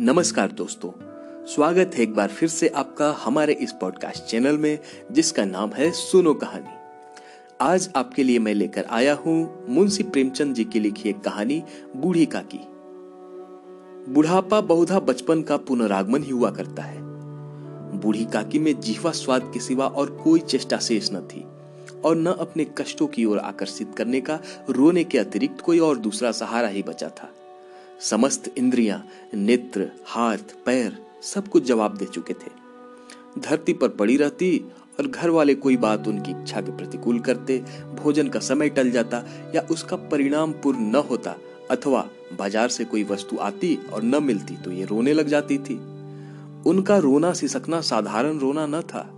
नमस्कार 0.00 0.52
दोस्तों, 0.52 0.90
स्वागत 1.46 1.94
है 1.94 2.02
एक 2.02 2.14
बार 2.14 2.28
फिर 2.28 2.48
से 2.48 2.68
आपका 2.68 3.10
हमारे 3.20 3.52
इस 3.52 3.72
पॉडकास्ट 3.72 4.24
चैनल 4.24 4.58
में, 4.58 4.78
जिसका 5.12 5.44
नाम 5.44 5.70
है 5.70 5.90
सुनो 5.90 6.32
कहानी। 6.34 6.70
आज 7.60 7.88
आपके 7.96 8.22
लिए 8.22 8.38
मैं 8.38 8.54
लेकर 8.54 8.84
आया 8.90 9.14
हूँ 9.14 9.66
मुंशी 9.68 10.02
प्रेमचंद 10.02 10.54
जी 10.54 10.64
की 10.64 10.80
लिखी 10.80 11.08
एक 11.08 11.20
कहानी, 11.20 11.62
बूढ़ी 11.96 12.24
का 12.26 12.40
की 12.54 12.60
बुढ़ापा 14.12 14.60
बहुधा 14.60 15.00
बचपन 15.00 15.42
का 15.42 15.56
पुनरागमन 15.56 16.22
ही 16.22 16.30
हुआ 16.30 16.50
करता 16.50 16.82
है। 16.82 16.98
बूढ़ी 18.00 18.24
काकी 18.24 18.58
में 18.58 18.80
जीवा 18.80 19.10
स्वाद 19.10 19.50
के 19.54 19.60
सिवा 19.60 19.86
और 19.86 20.10
कोई 20.24 20.40
चेष्टा 20.40 20.78
शेष 20.78 21.10
न 21.12 21.20
थी, 21.20 21.44
और 22.04 22.16
न 22.16 22.26
अपने 22.26 22.66
कष्टों 22.78 23.06
की 23.06 23.24
ओर 23.24 23.38
आकर्षित 23.38 23.94
करने 23.96 24.20
का, 24.20 24.38
रोने 24.70 25.04
के 25.04 25.18
अतिरिक्त 25.18 25.60
कोई 25.60 25.78
और 25.78 25.98
दूसरा 25.98 26.32
सहारा 26.32 26.68
ही 26.68 26.82
बचा 26.82 27.08
था। 27.08 27.30
समस्त 28.00 28.48
इंद्रियाँ, 28.58 29.02
नेत्र, 29.34 29.90
हाथ, 30.06 30.54
पैर 30.66 30.96
सब 31.24 31.48
कुछ 31.48 31.64
जवाब 31.64 31.96
दे 31.96 32.04
चुके 32.04 32.32
थे। 32.34 32.50
धरती 33.38 33.72
पर 33.72 33.88
पड़ी 33.88 34.16
रहती 34.16 34.58
और 34.98 35.06
घर 35.06 35.30
वाले 35.30 35.54
कोई 35.54 35.76
बात 35.76 36.08
उनकी 36.08 36.30
इच्छा 36.32 36.60
के 36.60 36.76
प्रतिकूल 36.76 37.18
करते, 37.20 37.58
भोजन 37.94 38.28
का 38.28 38.40
समय 38.40 38.68
टल 38.68 38.90
जाता 38.90 39.22
या 39.54 39.66
उसका 39.70 39.96
परिणाम 40.08 40.52
पूर्ण 40.52 40.90
न 40.90 41.02
होता 41.10 41.34
अथवा 41.70 42.04
बाज़ार 42.38 42.68
से 42.68 42.84
कोई 42.84 43.04
वस्तु 43.04 43.36
आती 43.36 43.78
और 43.92 44.02
न 44.02 44.22
मिलती 44.22 44.56
तो 44.56 44.72
ये 44.72 44.84
रोने 44.84 45.12
लग 45.12 45.28
जाती 45.28 45.58
थी। 45.58 45.74
उनका 46.66 46.96
रोना 46.98 47.32
सिसकना 47.32 47.80
साधारण 47.80 48.38
रोना 48.38 48.66
न 48.66 48.80
था, 48.82 49.08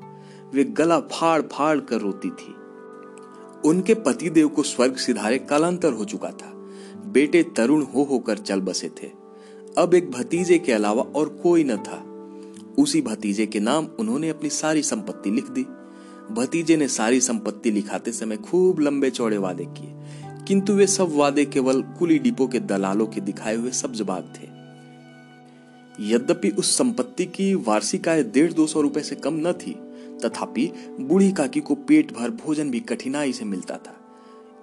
वे 0.54 0.64
गला 0.64 0.98
फाड़ 1.12 1.40
फाड़ 1.42 1.78
कर 1.80 2.01
रोती 2.01 2.30
थी। 2.30 2.54
उनके 3.64 3.95
पतिदेव 3.96 4.48
को 4.48 4.62
स्वर्ग 4.62 4.96
सिधारे 4.96 5.38
कालांतर 5.40 5.92
हो 5.92 6.04
चुका 6.04 6.30
था। 6.32 6.52
बेटे 7.05 7.42
तरुण 7.42 7.83
हो 7.83 8.02
होकर 8.02 8.38
चल 8.38 8.61
बसे 8.61 8.88
थे। 8.88 9.10
अब 9.79 9.95
एक 9.95 10.10
भतीजे 10.10 10.59
के 10.59 10.73
अलावा 10.73 11.02
और 11.02 11.29
कोई 11.29 11.65
न 11.65 11.76
था। 11.76 12.09
उसी 12.82 13.02
भतीजे 13.02 13.46
के 13.46 13.60
नाम 13.60 13.87
उन्होंने 14.01 14.29
अपनी 14.29 14.51
सारी 14.51 14.82
संपत्ति 14.82 15.30
लिख 15.30 15.51
दी। 15.51 15.66
भतीजे 16.35 16.76
ने 16.76 16.88
सारी 16.88 17.21
संपत्ति 17.21 17.71
लिखाते 17.71 18.13
समय 18.13 18.37
खूब 18.37 18.80
लंबे 18.80 19.10
चौड़े 19.10 19.38
वादे 19.38 19.65
किए। 19.65 19.95
किंतु 20.49 20.73
वे 20.73 20.87
सब 20.87 21.13
वादे 21.13 21.45
केवल 21.45 21.82
कुली 21.82 22.18
डिपो 22.18 22.46
के 22.46 22.60
दलालों 22.60 23.07
के 23.07 23.21
दिखाए 23.21 23.57
हुए 23.57 23.71
सब्ज 23.71 24.01
बाग 24.01 24.32
थे। 24.37 24.52
यद्यपि 26.01 26.51
उस 26.51 26.79
संपत्ति 26.79 27.24
की 27.24 27.54
वार्षिक 27.54 28.09
आय 28.09 28.23
डेढ़ 28.23 28.52
दो 28.52 28.66
सौ 28.66 28.80
रुपए 28.80 29.01
से 29.01 29.15
कम 29.15 29.35
न 29.35 29.52
थी, 29.52 29.73
तथापि 30.24 30.73
बूढ़ी 31.01 31.32
काकी 31.32 31.60
को 31.60 31.74
पेट 31.74 32.13
भर 32.13 32.30
भोजन 32.30 32.71
भी 32.71 32.80
कठिनाई 32.80 33.32
से 33.32 33.45
मिलता 33.45 33.76
था। 33.76 34.01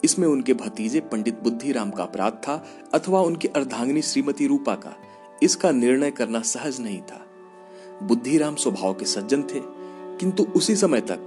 इसमें 0.04 0.28
उनके 0.28 0.54
भतीजे 0.54 1.00
पंडित 1.00 1.40
बुद्धिराम 1.44 1.92
का 1.92 2.04
अपराध 2.04 2.34
था 2.34 2.66
अथवा 2.94 3.22
उनकी 3.22 3.48
अर्धांगिनी 3.48 4.02
श्रीमती 4.02 4.48
रूपा 4.48 4.76
का। 4.76 4.96
इसका 5.44 5.72
निर्णय 5.72 6.12
करना 6.12 6.42
सहज 6.42 6.82
नहीं 6.82 7.02
था। 7.02 7.26
बुद्धिराम 8.04 8.56
स्वभाव 8.56 8.94
के 8.94 9.06
सज्जन 9.06 9.42
थे, 9.42 9.62
किंतु 10.20 10.44
उसी 10.44 10.76
समय 10.76 11.02
तक, 11.02 11.20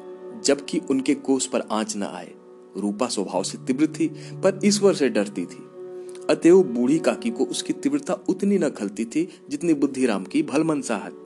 जबकि 0.45 0.81
उनके 0.91 1.15
कोष 1.15 1.47
पर 1.47 1.61
आँच 1.73 1.97
न 1.97 2.03
आए, 2.03 2.33
रूपा 2.77 3.07
स्वभाव 3.07 3.43
से 3.43 3.59
तीव्र 3.59 3.87
थी, 3.87 4.09
पर 4.09 4.61
ईश्वर 4.65 4.95
से 4.95 5.09
डरती 5.09 5.47
थी। 5.47 5.69
अतएव 6.31 6.63
बूढ़ी 6.63 6.99
काकी 6.99 7.31
को 7.31 7.45
उसकी 7.45 7.73
तीव्रता 7.73 8.15
उतनी 8.15 8.59
न 8.59 8.69
खलती 8.69 9.05
थी 9.05 9.29
जितनी 9.51 9.75
बुद्धिराम 9.75 10.25
की 10.25 10.43
भलमनसाहत। 10.43 11.25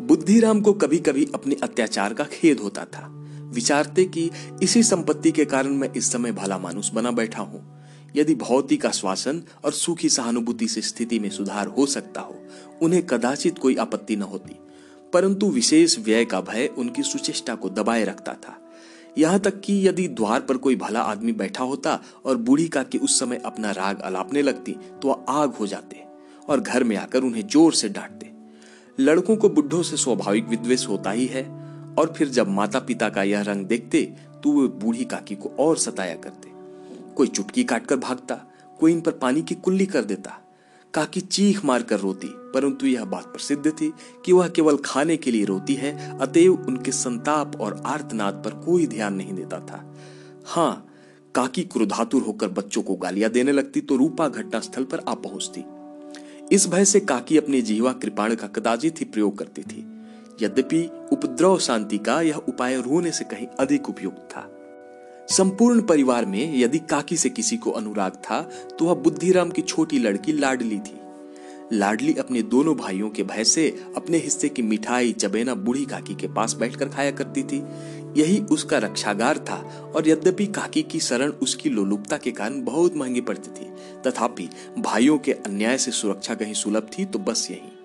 बुद्धिराम 0.00 0.60
को 0.60 0.72
कभी 0.72 0.98
कभी 0.98 1.28
अपने 1.34 1.56
अत्याचार 1.62 2.14
का 2.14 2.24
खेद 2.24 2.60
होता 2.60 2.84
था। 2.84 3.15
विचारते 3.56 4.04
कि 4.04 4.30
इसी 4.62 4.82
संपत्ति 4.82 5.32
के 5.32 5.44
कारण 5.44 5.74
मैं 5.74 5.92
इस 5.92 6.12
समय 6.12 6.32
भला 6.32 6.58
मानुस 6.58 6.90
बना 6.92 7.10
बैठा 7.10 7.42
हूँ। 7.42 7.64
यदि 8.16 8.34
भौतिक 8.34 8.86
आश्वासन 8.86 9.42
और 9.64 9.72
सुखी 9.72 10.08
सहानुभूति 10.08 10.68
से 10.68 10.80
स्थिति 10.80 11.18
में 11.18 11.28
सुधार 11.30 11.66
हो 11.68 11.86
सकता 11.86 12.20
हो, 12.20 12.36
उन्हें 12.82 13.02
कदाचित 13.06 13.58
कोई 13.58 13.74
आपत्ति 13.76 14.16
न 14.16 14.22
होती। 14.22 14.56
परंतु 15.12 15.50
विशेष 15.50 15.98
व्यय 15.98 16.24
का 16.24 16.40
भय 16.40 16.66
उनकी 16.78 17.02
सुचेष्टा 17.02 17.54
को 17.54 17.68
दबाए 17.70 18.04
रखता 18.04 18.32
था। 18.34 18.56
यहाँ 19.18 19.38
तक 19.40 19.60
कि 19.60 19.76
यदि 19.88 20.06
द्वार 20.08 20.40
पर 20.40 20.56
कोई 20.56 20.76
भला 20.76 21.00
आदमी 21.00 21.32
बैठा 21.32 21.64
होता 21.64 21.98
और 22.24 22.36
बूढ़ी 22.36 22.66
का 22.68 22.82
कि 22.82 22.98
उस 22.98 23.18
समय 23.20 23.40
अपना 23.44 23.70
राग 23.70 24.00
अलापने 24.00 24.42
लगती 24.42 24.76
तो 25.02 25.10
आग 25.28 25.52
हो 25.52 25.66
जाते 25.66 26.04
और 26.48 26.60
घर 26.60 26.84
में 26.84 26.96
आकर 26.96 27.22
उन्हें 27.22 27.46
ज़ोर 27.46 27.74
से 27.74 27.88
डांटते। 27.88 28.30
लड़कों 28.98 29.36
को 29.36 29.48
बुढ़ों 29.48 29.82
से 29.82 29.96
स्वाभाविक 29.96 30.48
विद्वेष 30.48 30.86
होता 30.88 31.10
ही 31.10 31.26
है। 31.26 31.42
और 31.98 32.12
फिर 32.16 32.28
जब 32.28 32.48
माता 32.48 32.78
पिता 32.78 33.08
का 33.08 33.22
यह 33.22 33.42
रंग 33.42 33.66
देखते 33.66 34.02
तो 34.42 34.52
वे 34.52 34.66
बूढ़ी 34.80 35.04
काकी 35.04 35.34
को 35.34 35.48
और 35.58 35.76
सताया 35.78 36.14
करते। 36.14 36.50
कोई 37.14 37.26
चुटकी 37.26 37.64
काटकर 37.64 37.96
भागता, 37.96 38.34
कोई 38.80 38.92
इन 38.92 39.00
पर 39.00 39.12
पानी 39.12 39.42
की 39.42 39.54
कुल्ली 39.54 39.86
कर 39.86 40.04
देता। 40.04 40.38
काकी 40.94 41.20
चीख 41.20 41.64
मार 41.64 41.82
कर 41.82 41.98
रोती, 42.00 42.28
परंतु 42.54 42.86
यह 42.86 43.04
बात 43.04 43.24
प्रसिद्ध 43.24 43.70
थी 43.70 43.92
कि 44.24 44.32
वह 44.32 44.48
केवल 44.48 44.76
खाने 44.76 45.16
के 45.16 45.30
लिए 45.30 45.44
रोती 45.44 45.74
है, 45.74 46.18
अतएव 46.18 46.52
उनके 46.54 46.92
संताप 46.92 47.60
और 47.60 47.82
आर्तनाद 47.86 48.42
पर 48.44 48.54
कोई 48.64 48.86
ध्यान 48.86 49.14
नहीं 49.14 49.34
देता 49.34 49.60
था। 49.60 49.84
हाँ 50.46 50.86
काकी 51.34 51.62
क्रोधातुर 51.62 52.22
होकर 52.22 52.48
बच्चों 52.48 52.82
को 52.82 52.94
गालियाँ 52.94 53.30
देने 53.30 53.52
लगती 53.52 53.80
तो 53.80 53.96
रूपा 53.96 54.28
घटनास्थल 54.28 54.84
पर 54.84 54.98
आ 54.98 55.14
पहुँचती। 55.14 55.64
इस 56.54 56.68
भय 56.68 56.84
से 56.84 57.00
काकी 57.00 57.38
अपनी 57.38 57.62
जीवा 57.62 57.92
कृपाण 57.92 58.34
का 58.34 58.46
कदाचित 58.46 59.00
ही 59.00 59.04
प्रयोग 59.04 59.38
करती 59.38 59.62
थी। 59.62 59.84
यद्यपि 60.42 60.88
उपद्रव 61.12 61.58
शांति 61.58 61.98
का 61.98 62.20
यह 62.20 62.36
उपाय 62.38 62.76
रोने 62.76 63.12
से 63.12 63.24
कहीं 63.24 63.46
अधिक 63.60 63.88
उपयुक्त 63.88 64.28
था। 64.30 64.50
संपूर्ण 65.28 65.82
परिवार 65.82 66.26
में 66.26 66.58
यदि 66.58 66.78
काकी 66.80 67.16
से 67.16 67.30
किसी 67.30 67.56
को 67.56 67.70
अनुराग 67.70 68.16
था 68.24 68.40
तो 68.78 68.84
वह 68.84 68.94
बुद्धिराम 68.94 69.50
की 69.50 69.62
छोटी 69.62 69.98
लड़की 69.98 70.32
लाडली 70.32 70.78
थी। 70.78 71.00
लाडली 71.72 72.14
अपने 72.14 72.42
दोनों 72.44 72.74
भाइयों 72.76 73.08
के 73.10 73.22
भय 73.22 73.44
से 73.44 73.68
अपने 73.96 74.18
हिस्से 74.18 74.48
की 74.48 74.62
मिठाई, 74.62 75.12
चबेना 75.12 75.54
बूढ़ी 75.54 75.84
काकी 75.84 76.14
के 76.14 76.28
पास 76.28 76.54
बैठकर 76.54 76.88
खाया 76.88 77.10
करती 77.10 77.42
थी। 77.42 77.62
यही 78.16 78.38
उसका 78.50 78.78
रक्षागार 78.78 79.38
था 79.38 79.56
और 79.96 80.08
यद्यपि 80.08 80.46
काकी 80.46 80.82
की 80.82 81.00
शरण 81.00 81.30
उसकी 81.42 81.70
लोलुपता 81.70 82.16
के 82.16 82.30
कारण 82.30 82.62
बहुत 82.64 82.96
महँगी 82.96 83.20
पड़ती 83.20 83.50
थी, 83.50 83.70
तथापि 84.06 84.48
भाइयों 84.78 85.18
के 85.18 85.32
अन्याय 85.32 85.78
से 85.78 85.90
सुरक्षा 85.90 86.34
कहीं 86.34 86.54
सुलभ 86.54 86.90
थी 86.98 87.04
तो 87.04 87.18
बस 87.18 87.46
यही। 87.50 87.75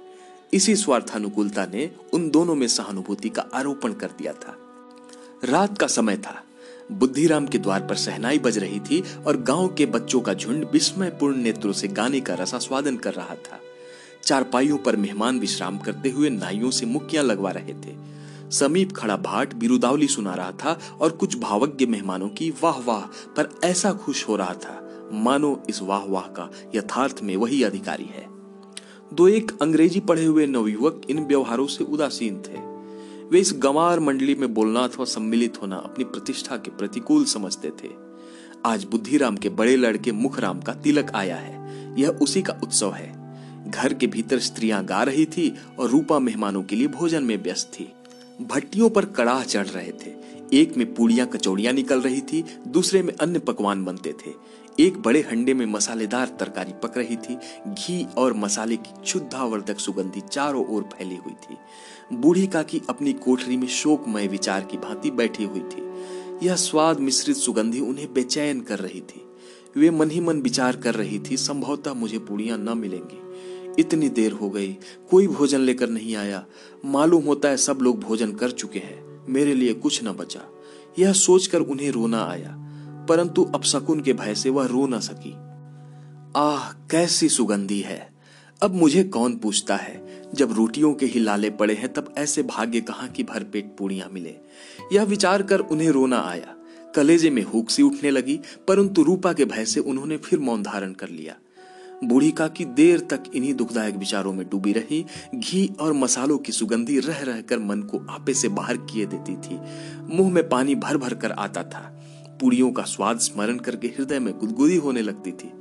इसी 0.53 0.75
स्वार्थानुकूलता 0.75 1.65
ने 1.65 1.91
उन 2.13 2.29
दोनों 2.29 2.55
में 2.55 2.67
सहानुभूति 2.67 3.29
का 3.29 3.45
आरोपण 3.53 3.93
कर 3.93 4.07
दिया 4.07 4.33
था। 4.33 4.57
रात 5.45 5.77
का 5.77 5.87
समय 5.87 6.17
था। 6.17 6.43
बुद्धिराम 6.91 7.47
के 7.47 7.57
द्वार 7.57 7.81
पर 7.81 7.95
सहनाई 7.95 8.39
बज 8.39 8.57
रही 8.57 8.79
थी 8.79 9.03
और 9.27 9.37
गाँव 9.37 9.75
के 9.75 9.85
बच्चों 9.85 10.21
का 10.21 10.33
झुंड 10.33 10.67
विस्मयपूर्ण 10.71 11.37
नेत्रों 11.37 11.73
से 11.73 11.87
गाने 11.87 12.21
का 12.21 12.33
रसास्वादन 12.33 12.97
कर 12.97 13.13
रहा 13.13 13.35
था। 13.35 13.59
चारपाइयों 14.23 14.77
पर 14.77 14.95
मेहमान 14.95 15.39
विश्राम 15.39 15.77
करते 15.77 16.09
हुए 16.09 16.29
नाइयों 16.29 16.71
से 16.71 16.85
मुक्कियाँ 16.85 17.23
लगवा 17.23 17.51
रहे 17.51 17.73
थे। 17.73 17.95
समीप 18.51 18.91
खड़ा 18.91 19.17
भाट 19.17 19.53
बिरुदावली 19.53 20.07
सुना 20.07 20.33
रहा 20.33 20.51
था 20.51 20.79
और 21.01 21.11
कुछ 21.11 21.37
भावज्ञ 21.37 21.85
मेहमानों 21.85 22.29
की 22.29 22.53
वाह 22.63 22.79
वाह 22.79 23.01
पर 23.05 23.59
ऐसा 23.63 23.93
खुश 23.93 24.27
हो 24.27 24.35
रहा 24.35 24.53
था। 24.53 25.09
मानो 25.13 25.63
इस 25.69 25.81
वाह 25.81 26.03
वाह 26.05 26.27
का 26.27 26.51
यथार्थ 26.75 27.19
में 27.23 27.35
वही 27.35 27.63
अधिकारी 27.63 28.05
है। 28.05 28.40
दो 29.13 29.27
एक 29.27 29.51
अंग्रेज़ी 29.61 29.99
पढ़े 29.99 30.25
हुए 30.25 30.47
नवयुवक 30.47 31.01
इन 31.09 31.19
व्यवहारों 31.19 31.67
से 31.67 31.83
उदासीन 31.83 32.35
थे। 32.35 32.57
वे 33.29 33.39
इस 33.39 33.53
गंवार 33.57 33.99
मंडली 33.99 34.35
में 34.35 34.53
बोलना 34.53 34.79
अथवा 34.79 35.05
सम्मिलित 35.05 35.61
होना 35.61 35.75
अपनी 35.75 36.03
प्रतिष्ठा 36.03 36.57
के 36.57 36.71
प्रतिकूल 36.71 37.25
समझते 37.25 37.69
थे। 37.69 37.89
आज 38.65 38.83
बुद्धिराम 38.83 39.37
के 39.37 39.49
बड़े 39.49 39.75
लड़के 39.75 40.11
मुखराम 40.11 40.61
का 40.61 40.73
तिलक 40.73 41.11
आया 41.15 41.35
है। 41.35 41.61
यह 42.01 42.09
उसी 42.09 42.41
का 42.41 42.59
उत्सव 42.63 42.91
है। 42.91 43.21
घर 43.71 43.93
के 43.93 44.07
भीतर 44.07 44.39
स्त्रियाँ 44.39 44.85
गा 44.85 45.03
रही 45.03 45.25
थी 45.25 45.55
और 45.79 45.89
रूपा 45.89 46.19
मेहमानों 46.19 46.63
के 46.63 46.75
लिए 46.75 46.87
भोजन 46.87 47.23
में 47.23 47.43
व्यस्त 47.43 47.71
थी। 47.79 47.93
भट्टियों 48.41 48.89
पर 48.89 49.05
कड़ाह 49.05 49.43
चढ़ 49.43 49.67
रहे 49.67 49.91
थे। 49.91 50.21
एक 50.53 50.77
में 50.77 50.93
पूड़ियाँ 50.93 51.27
कचौड़ियाँ 51.27 51.73
निकल 51.73 52.01
रही 52.01 52.21
थी, 52.21 52.45
दूसरे 52.67 53.01
में 53.01 53.13
अन्य 53.13 53.39
पकवान 53.39 53.85
बनते 53.85 54.13
थे। 54.13 54.31
एक 54.81 54.97
बड़े 55.01 55.19
हंडे 55.21 55.53
में 55.53 55.65
मसालेदार 55.65 56.27
तरकारी 56.39 56.73
पक 56.83 56.97
रही 56.97 57.15
थी। 57.15 57.35
घी 57.67 58.05
और 58.17 58.33
मसाले 58.33 58.75
की 58.75 58.93
शुद्धावर्धक 59.05 59.79
सुगंधी 59.79 60.21
चारों 60.21 60.65
ओर 60.67 60.83
फैली 60.83 61.15
हुई 61.15 61.33
थी। 61.33 61.57
बूढ़ी 62.15 62.47
काकी 62.47 62.81
अपनी 62.89 63.13
कोठरी 63.13 63.57
में 63.57 63.67
शोकमय 63.67 64.27
विचार 64.27 64.61
की 64.61 64.77
भांति 64.77 65.11
बैठी 65.11 65.43
हुई 65.43 65.59
थी। 65.59 65.83
यह 66.47 66.55
स्वाद 66.55 66.99
मिश्रित 66.99 67.37
सुगंधी 67.37 67.79
उन्हें 67.79 68.13
बेचैन 68.13 68.61
कर 68.61 68.79
रही 68.79 69.01
थी। 69.01 69.27
वे 69.77 69.89
मन 69.89 70.11
ही 70.11 70.19
मन 70.19 70.41
विचार 70.41 70.75
कर 70.75 70.95
रही 70.95 71.19
थी, 71.19 71.37
संभवतः 71.37 71.93
मुझे 71.93 72.19
पूड़ियाँ 72.19 72.57
न 72.57 72.77
मिलेंगी। 72.77 73.21
इतनी 73.79 74.09
देर 74.09 74.31
हो 74.31 74.49
गई, 74.49 74.77
कोई 75.09 75.27
भोजन 75.27 75.59
लेकर 75.59 75.89
नहीं 75.89 76.15
आया। 76.15 76.45
मालूम 76.85 77.23
होता 77.23 77.49
है 77.49 77.57
सब 77.57 77.79
लोग 77.81 77.99
भोजन 77.99 78.31
कर 78.31 78.51
चुके 78.51 78.79
हैं, 78.79 79.25
मेरे 79.29 79.53
लिए 79.53 79.73
कुछ 79.73 80.03
न 80.03 80.11
बचा। 80.11 80.41
यह 80.99 81.13
सोचकर 81.13 81.59
उन्हें 81.59 81.91
रोना 81.91 82.23
आया। 82.23 82.57
परंतु 83.09 83.43
अब 83.43 83.63
शकुन 83.63 83.99
के 83.99 84.13
भय 84.13 84.35
से 84.35 84.49
वह 84.49 84.65
रो 84.65 84.87
न 84.87 84.99
सकी। 84.99 85.33
आह, 86.35 86.71
कैसी 86.71 87.29
सुगंधी 87.29 87.79
है। 87.79 88.11
अब 88.63 88.75
मुझे 88.75 89.03
कौन 89.03 89.35
पूछता 89.35 89.75
है? 89.75 90.23
जब 90.33 90.51
रोटियों 90.51 90.93
के 90.93 91.05
ही 91.05 91.19
लाले 91.19 91.49
पड़े 91.49 91.73
हैं, 91.73 91.93
तब 91.93 92.13
ऐसे 92.17 92.43
भाग्य 92.43 92.81
कहाँ 92.81 93.07
की 93.07 93.23
भरपेट 93.23 93.75
पूड़ियाँ 93.79 94.09
मिले? 94.09 94.35
यह 94.93 95.03
विचार 95.03 95.41
कर 95.41 95.59
उन्हें 95.59 95.89
रोना 95.89 96.19
आया। 96.19 96.55
कलेजे 96.95 97.29
में 97.29 97.43
हुक 97.43 97.69
सी 97.69 97.83
उठने 97.83 98.11
लगी, 98.11 98.39
परंतु 98.67 99.03
रूपा 99.03 99.33
के 99.33 99.45
भय 99.45 99.65
से 99.65 99.79
उन्होंने 99.79 100.17
फिर 100.17 100.39
मौन 100.39 100.63
धारण 100.63 100.93
कर 100.93 101.09
लिया। 101.09 101.35
बूढ़ी 102.03 102.31
काकी 102.31 102.65
देर 102.65 102.99
तक 102.99 103.23
इन्हीं 103.35 103.53
दुखदायक 103.53 103.95
विचारों 103.95 104.33
में 104.33 104.49
डूबी 104.49 104.73
रही, 104.73 105.05
घी 105.35 105.73
और 105.79 105.93
मसालों 105.93 106.37
की 106.37 106.51
सुगंधी 106.51 106.99
रह 106.99 107.17
रहकर 107.17 107.59
मन 107.59 107.81
को 107.81 108.05
आपे 108.09 108.33
से 108.33 108.49
बाहर 108.49 108.77
किए 108.77 109.05
देती 109.05 109.35
थी। 109.35 109.59
मुँह 110.15 110.31
में 110.31 110.49
पानी 110.49 110.75
भर 110.75 110.97
भर 110.97 111.13
कर 111.13 111.31
आता 111.31 111.63
था। 111.63 111.97
पूड़ियों 112.41 112.71
का 112.71 112.83
स्वाद 112.83 113.19
स्मरण 113.19 113.57
करके 113.57 113.87
हृदय 113.87 114.19
में 114.19 114.39
गुदगुदी 114.39 114.75
होने 114.75 115.01
लगती 115.01 115.31
थी। 115.31 115.51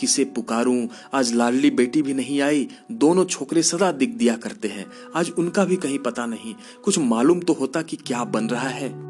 किसे 0.00 0.24
पुकारूं? 0.24 0.86
आज 1.14 1.34
लाडली 1.34 1.70
बेटी 1.70 2.02
भी 2.02 2.14
नहीं 2.14 2.40
आई। 2.40 2.68
दोनों 2.92 3.24
छोकरे 3.24 3.62
सदा 3.62 3.92
दिख 3.92 4.10
दिया 4.10 4.36
करते 4.36 4.68
हैं। 4.68 4.86
आज 5.14 5.30
उनका 5.38 5.64
भी 5.64 5.76
कहीं 5.76 5.98
पता 5.98 6.26
नहीं। 6.26 6.54
कुछ 6.84 6.98
मालूम 6.98 7.40
तो 7.40 7.52
होता 7.52 7.82
कि 7.82 7.96
क्या 7.96 8.24
बन 8.24 8.44
रहा 8.44 8.68
है। 8.68 9.08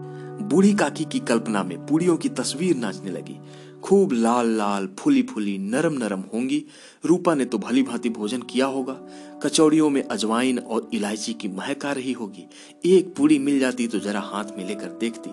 बूढ़ी 0.49 0.75
काकी 0.75 1.05
की 1.05 1.19
कल्पना 1.19 1.63
में 1.63 1.87
पूड़ियों 1.87 2.17
की 2.17 2.29
तस्वीर 2.29 2.77
नाचने 2.77 3.11
लगी। 3.11 3.37
खूब 3.83 4.13
लाल 4.13 4.49
लाल, 4.49 4.89
फूली 4.99 5.23
फूली, 5.23 5.59
नरम 5.59 5.93
नरम 5.93 6.21
होंगी। 6.35 6.65
रूपा 7.07 7.35
ने 7.35 7.45
तो 7.45 7.59
भली 7.59 7.83
भांति 7.83 8.09
भोजन 8.09 8.43
किया 8.43 8.67
होगा। 8.67 8.93
कचौड़ियों 9.43 9.91
में 9.91 10.03
अजवाइन 10.03 10.59
और 10.59 10.91
इलायची 10.95 11.33
की 11.33 11.49
महक 11.49 11.87
आ 11.87 11.93
रही 11.93 12.13
होगी। 12.13 12.47
एक 12.85 13.15
पूड़ी 13.15 13.39
मिल 13.39 13.59
जाती 13.59 13.89
तो 13.89 13.99
जरा 13.99 14.21
हाथ 14.21 14.45
में 14.59 14.67
लेकर 14.69 14.99
देखती। 15.01 15.31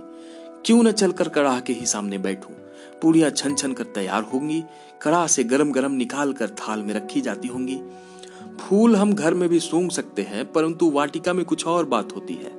क्यों 0.66 0.84
न 0.84 0.92
चलकर 0.92 1.30
कड़ाह 1.30 1.60
के 1.60 1.74
ही 1.74 1.86
सामने 1.86 2.18
बैठूं? 2.18 2.54
पूड़ियाँ 3.02 3.30
छन 3.30 3.56
छन 3.56 3.74
कर 3.74 3.84
तैयार 3.84 4.24
होंगी, 4.24 4.64
कड़ाह 5.02 5.26
से 5.28 5.44
गरम 5.44 5.72
गरम 5.72 5.92
निकाल 5.92 6.32
कर 6.34 6.50
थाल 6.50 6.84
में 6.84 6.94
रखी 6.94 7.22
जाती 7.22 7.48
होंगी। 7.48 7.76
फूल 8.60 8.96
हम 8.96 9.14
घर 9.14 9.34
में 9.34 9.48
भी 9.50 9.60
सूंघ 9.60 9.92
सकते 9.92 10.22
हैं, 10.22 10.52
परंतु 10.52 10.90
वाटिका 10.92 11.34
में 11.34 11.44
कुछ 11.46 11.66
और 11.68 11.86
बात 11.86 12.16
होती 12.16 12.34
है। 12.34 12.52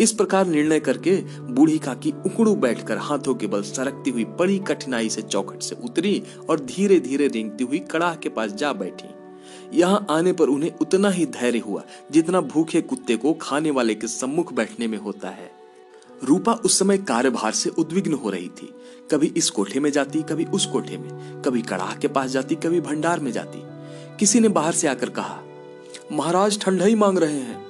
इस 0.00 0.12
प्रकार 0.12 0.46
निर्णय 0.46 0.80
करके 0.80 1.16
बूढ़ी 1.40 1.78
काकी 1.78 2.12
उकड़ू 2.26 2.54
बैठकर 2.54 2.98
हाथों 2.98 3.34
के 3.34 3.46
बल 3.46 3.62
सरकती 3.62 4.10
हुई 4.10 4.24
बड़ी 4.38 4.58
कठिनाई 4.58 5.08
से 5.08 5.22
चौखट 5.22 5.62
से 5.62 5.76
उतरी 5.84 6.22
और 6.50 6.60
धीरे 6.60 6.98
धीरे 7.00 7.26
रेंगती 7.26 7.64
हुई 7.64 7.78
कड़ाह 7.78 8.14
के 8.14 8.28
पास 8.28 8.52
जा 8.52 8.72
बैठी। 8.72 9.08
यहाँ 9.78 10.06
आने 10.10 10.32
पर 10.32 10.48
उन्हें 10.48 10.70
उतना 10.80 11.10
ही 11.10 11.26
धैर्य 11.26 11.58
हुआ 11.58 11.82
जितना 12.10 12.40
भूखे 12.40 12.80
कुत्ते 12.80 13.16
को 13.16 13.32
खाने 13.32 13.70
वाले 13.70 13.94
के 13.94 14.06
सम्मुख 14.06 14.52
बैठने 14.52 14.86
में 14.86 14.98
होता 14.98 15.28
है। 15.28 15.63
रूपा 16.24 16.52
उस 16.52 16.78
समय 16.78 16.98
कार्यभार 16.98 17.52
से 17.52 17.70
उद्विग्न 17.70 18.12
हो 18.12 18.30
रही 18.30 18.48
थी। 18.48 18.74
कभी 19.10 19.32
इस 19.36 19.50
कोठे 19.50 19.80
में 19.80 19.90
जाती, 19.92 20.22
कभी 20.22 20.44
उस 20.44 20.66
कोठे 20.66 20.96
में। 20.98 21.42
कभी 21.42 21.62
कड़ाह 21.62 21.94
के 21.96 22.08
पास 22.08 22.30
जाती, 22.30 22.54
कभी 22.54 22.80
भंडार 22.80 23.20
में 23.20 23.30
जाती। 23.32 23.62
किसी 24.18 24.40
ने 24.40 24.48
बाहर 24.48 24.72
से 24.72 24.88
आकर 24.88 25.10
कहा, 25.10 25.40
महाराज 26.12 26.60
ठंडाई 26.60 26.94
मांग 26.94 27.18
रहे 27.18 27.38
हैं। 27.38 27.64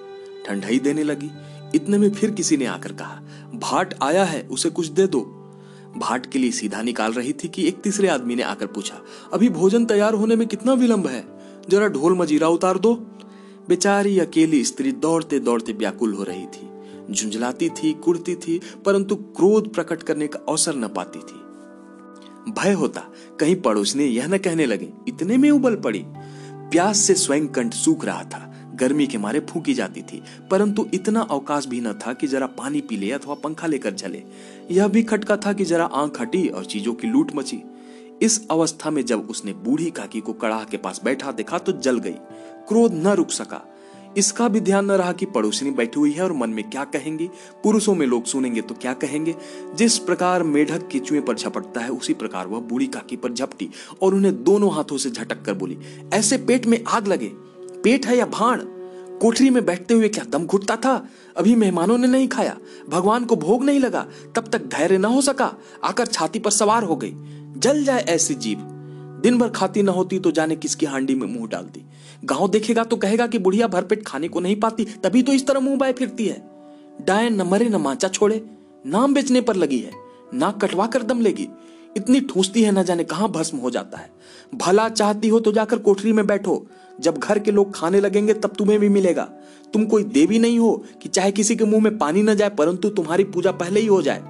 ठंडाई 0.47 0.79
देने 0.79 1.03
लगी। 1.03 1.31
इतने 1.75 1.99
में 1.99 2.11
फिर 2.11 2.31
किसी 2.31 2.57
ने 2.57 2.67
आकर 2.67 2.93
कहा, 2.93 3.21
भाट 3.55 3.95
आया 4.03 4.25
है, 4.25 4.49
उसे 4.51 4.71
कुछ 4.71 4.87
दे 4.87 5.07
दो। 5.07 5.21
भाट 5.97 6.27
के 6.27 6.39
लिए 6.39 6.51
सीधा 6.51 6.83
निकाल 6.83 7.13
रही 7.13 7.33
थी 7.33 7.49
कि 7.49 7.69
एक 7.69 7.81
तीसरे 7.81 8.09
आदमी 8.09 8.35
ने 8.35 8.43
आकर 8.43 8.67
पूछा, 8.67 8.95
अभी 9.33 9.49
भोजन 9.49 9.85
तैयार 9.85 10.15
होने 10.15 10.37
में 10.37 10.47
कितना 10.49 10.73
विलंब 10.73 11.07
है? 11.07 11.25
जरा 11.71 11.89
ढोल 11.89 12.17
मजीरा 12.19 12.49
उतार 12.49 12.79
दो। 12.79 12.95
बेचारी 13.69 14.19
अकेली 14.19 14.65
स्त्री 14.65 14.93
दौड़ते 14.93 15.39
दौड़ते 15.41 15.73
व्याकुल 15.73 16.13
हो 16.13 16.23
रही 16.23 16.47
थी। 16.47 16.64
झुंझलाती 17.11 17.69
थी, 17.69 17.93
कुड़ती 17.93 18.35
थी, 18.35 18.61
परंतु 18.85 19.17
क्रोध 19.17 19.75
प्रकट 19.75 20.03
करने 20.03 20.27
का 20.27 20.39
अवसर 20.49 20.75
न 20.75 20.89
पाती 20.89 21.19
थी। 21.19 21.45
भय 22.53 22.73
होता, 22.73 23.03
कहीं 23.41 23.57
पड़ोसने 23.57 24.05
यह 24.05 24.27
न 24.27 24.39
कहने 24.39 24.67
लगे, 24.67 24.93
इतने 25.09 25.37
में 25.37 25.51
उबल 25.51 25.77
पड़ी। 25.77 26.05
प्यास 26.07 26.99
से 26.99 27.15
स्वयं 27.15 27.47
कंठ 27.47 27.75
सूख 27.75 28.05
रहा 28.05 28.23
था, 28.23 28.73
गर्मी 28.75 29.07
के 29.07 29.19
मारे 29.19 29.41
फूकी 29.41 29.75
जाती 29.75 30.03
थी, 30.03 30.23
परंतु 30.51 30.87
इतना 30.95 31.21
अवकाश 31.21 31.67
भी 31.67 31.81
न 31.81 31.93
था 31.93 32.13
कि 32.13 32.27
जरा 32.27 32.47
पानी 32.47 32.81
पी 32.81 32.97
ले 32.97 33.11
अथवा 33.11 33.35
पंखा 33.35 33.67
लेकर 33.67 33.93
चले। 33.93 34.23
यह 34.71 34.89
भी 34.89 35.03
खटका 35.03 35.37
था 35.37 35.53
कि 35.53 35.65
जरा 35.65 35.85
आँख 35.85 36.21
हटी 36.21 36.49
और 36.49 36.65
चीज़ों 36.65 36.95
की 36.95 37.09
लूट 37.09 37.35
मची। 37.35 37.63
इस 38.23 38.49
अवस्था 38.51 38.91
में 38.91 39.05
जब 39.05 39.31
उसने 39.31 39.53
बूढ़ी 39.53 39.91
काकी 39.91 40.21
को 40.21 40.33
कड़ाह 40.33 40.65
के 40.65 40.77
पास 40.77 41.01
बैठा 41.05 41.33
देखा 41.33 41.59
तो 41.59 41.73
जल 41.73 41.99
गई। 41.99 42.15
क्रोध 42.69 42.95
न 42.95 43.07
रुक 43.07 43.31
सका। 43.31 43.74
इसका 44.17 44.49
भी 44.49 44.61
ध्यान 44.61 44.87
न 44.87 44.91
रहा 44.91 45.13
कि 45.13 45.27
पड़ोसिनी 45.27 45.71
बैठी 45.71 46.01
हुई 46.01 46.13
है 46.13 46.23
और 46.23 46.33
मन 46.33 46.51
में 46.51 46.71
क्या 46.71 46.85
कहेंगे? 46.85 47.31
पुरुषों 47.63 47.95
में 47.95 48.07
लोग 48.07 48.25
सुनेंगे 48.25 48.61
तो 48.61 48.75
क्या 48.75 48.93
कहेंगे? 48.93 49.35
जिस 49.75 49.99
प्रकार 49.99 50.43
मेढक 50.43 50.89
केचुए 50.89 51.21
पर 51.21 51.35
झपटता 51.35 51.81
है, 51.81 51.89
उसी 51.89 52.15
प्रकार 52.15 52.47
वह 52.47 52.61
बूढ़ी 52.61 52.87
काकी 52.87 53.17
पर 53.17 53.33
झपटी 53.33 53.71
और 54.03 54.15
उन्हें 54.15 54.45
दोनों 54.45 54.75
हाथों 54.75 54.99
से 54.99 55.11
झटक 55.11 55.43
कर 55.43 55.55
बोली, 55.55 55.79
ऐसे 56.13 56.39
पेट 56.39 56.67
में 56.67 56.85
आग 56.89 57.07
लगे। 57.09 57.31
पेट 57.85 58.07
है 58.07 58.17
या 58.17 58.27
भाण 58.27 58.61
कोठरी 59.15 59.51
में 59.51 59.65
बैठते 59.67 59.95
हुए 59.95 60.09
क्या 60.09 60.25
दम 60.25 60.47
घुटता 60.47 60.77
था? 60.77 61.09
अभी 61.37 61.55
मेहमानों 61.55 61.99
ने 61.99 62.07
नहीं 62.07 62.29
खाया। 62.29 62.57
भगवान 62.89 63.25
को 63.25 63.37
भोग 63.37 63.65
नहीं 63.65 63.81
लगा। 63.81 64.07
तब 64.37 64.49
तक 64.49 64.65
धैर्य 64.65 64.99
न 64.99 65.05
हो 65.05 65.21
सका। 65.21 65.55
आकर 65.85 66.07
छाती 66.07 66.39
पर 66.39 66.51
सवार 66.51 66.83
हो 66.83 66.97
गई। 66.97 67.13
जल 67.57 67.85
जाए 67.85 68.03
ऐसी 68.03 68.35
जीव 68.35 68.59
दिन 69.23 69.39
भर 69.39 69.49
खाती 69.49 69.83
न 69.83 69.89
होती 69.89 70.19
तो 70.19 70.31
जाने 70.31 70.57
किसकी 70.57 70.87
हांडी 70.87 71.15
में 71.15 71.27
मुँह 71.27 71.49
डालती 71.49 71.83
गाँव 72.25 72.49
देखेगा 72.49 72.85
तो 72.85 72.97
कहेगा 72.97 73.27
कि 73.27 73.39
बुढ़िया 73.39 73.67
भरपेट 73.69 74.07
खाने 74.07 74.29
को 74.29 74.41
नहीं 74.41 74.57
पाती, 74.57 74.85
तभी 75.05 75.23
तो 75.23 75.33
इस 75.33 75.47
तरह 75.47 75.61
मुँह 75.61 75.77
बाय 75.77 75.93
फिरती 75.93 76.27
है। 76.27 76.43
डाय 77.01 77.29
न 77.31 77.43
मरे 77.43 77.69
न 77.69 77.77
माचा 77.77 78.09
छोड़े, 78.09 78.45
नाम 78.87 79.15
बेचने 79.15 79.41
पर 79.41 79.57
लगी 79.57 79.79
है, 79.79 79.91
नाक 80.35 80.65
कटवा 80.65 80.87
कर 80.87 81.03
दम 81.03 81.21
लेगी। 81.21 81.49
इतनी 81.97 82.21
ठूसती 82.23 82.63
है 82.63 82.71
न 82.73 82.83
जाने 82.83 83.05
कहाँ 83.05 83.29
भस्म 83.31 83.59
हो 83.59 83.71
जाता 83.71 83.99
है। 83.99 84.11
भला 84.55 84.89
चाहती 84.89 85.29
हो 85.29 85.41
तो 85.41 85.53
जाकर 85.53 85.79
कोठरी 85.79 86.13
में 86.13 86.27
बैठो, 86.27 86.67
जब 86.99 87.19
घर 87.19 87.39
के 87.39 87.51
लोग 87.51 87.75
खाने 87.75 88.01
लगेंगे 88.01 88.35
तब 88.35 88.55
तुम्हें 88.59 88.79
भी 88.81 88.89
मिलेगा। 88.89 89.25
तुम 89.73 89.85
कोई 89.85 90.05
देवी 90.05 90.39
नहीं 90.39 90.59
हो 90.59 90.73
कि 91.03 91.09
चाहे 91.09 91.33
किसी 91.33 91.57
के 91.57 91.65
मुँह 91.65 91.83
में 91.83 91.97
पानी 91.99 92.23
न 92.23 92.35
जाए, 92.35 92.51
परंतु 92.51 92.89
तुम्हारी 92.91 93.25
पूजा 93.25 93.53
पहले 93.53 93.81
ही 93.81 93.87
हो 93.87 94.01
जाए। 94.03 94.23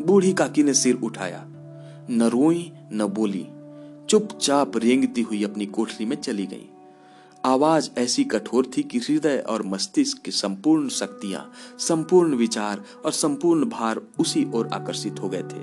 बूढ़ी 0.00 0.32
काकी 0.32 0.62
ने 0.62 0.74
सिर 0.74 0.98
उठाया, 1.02 1.44
न 2.10 2.30
रोई 2.32 2.70
न 2.92 3.06
बोली, 3.08 3.46
चुपचाप 4.08 4.76
रेंगती 4.76 5.22
हुई 5.22 5.42
अपनी 5.44 5.66
कोठरी 5.66 6.06
में 6.06 6.16
चली 6.16 6.46
गई। 6.46 6.68
आवाज़ 7.44 7.90
ऐसी 7.98 8.24
कठोर 8.24 8.66
थी 8.76 8.82
कि 8.82 8.98
हृदय 8.98 9.44
और 9.48 9.62
मस्तिष्क 9.62 10.18
की 10.18 10.30
संपूर्ण 10.30 10.88
शक्तियाँ, 10.88 11.52
संपूर्ण 11.78 12.34
विचार 12.34 12.84
और 13.04 13.12
संपूर्ण 13.12 13.64
भार 13.64 14.00
उसी 14.18 14.46
ओर 14.54 14.68
आकर्षित 14.68 15.20
हो 15.22 15.28
गए 15.28 15.42
थे। 15.42 15.62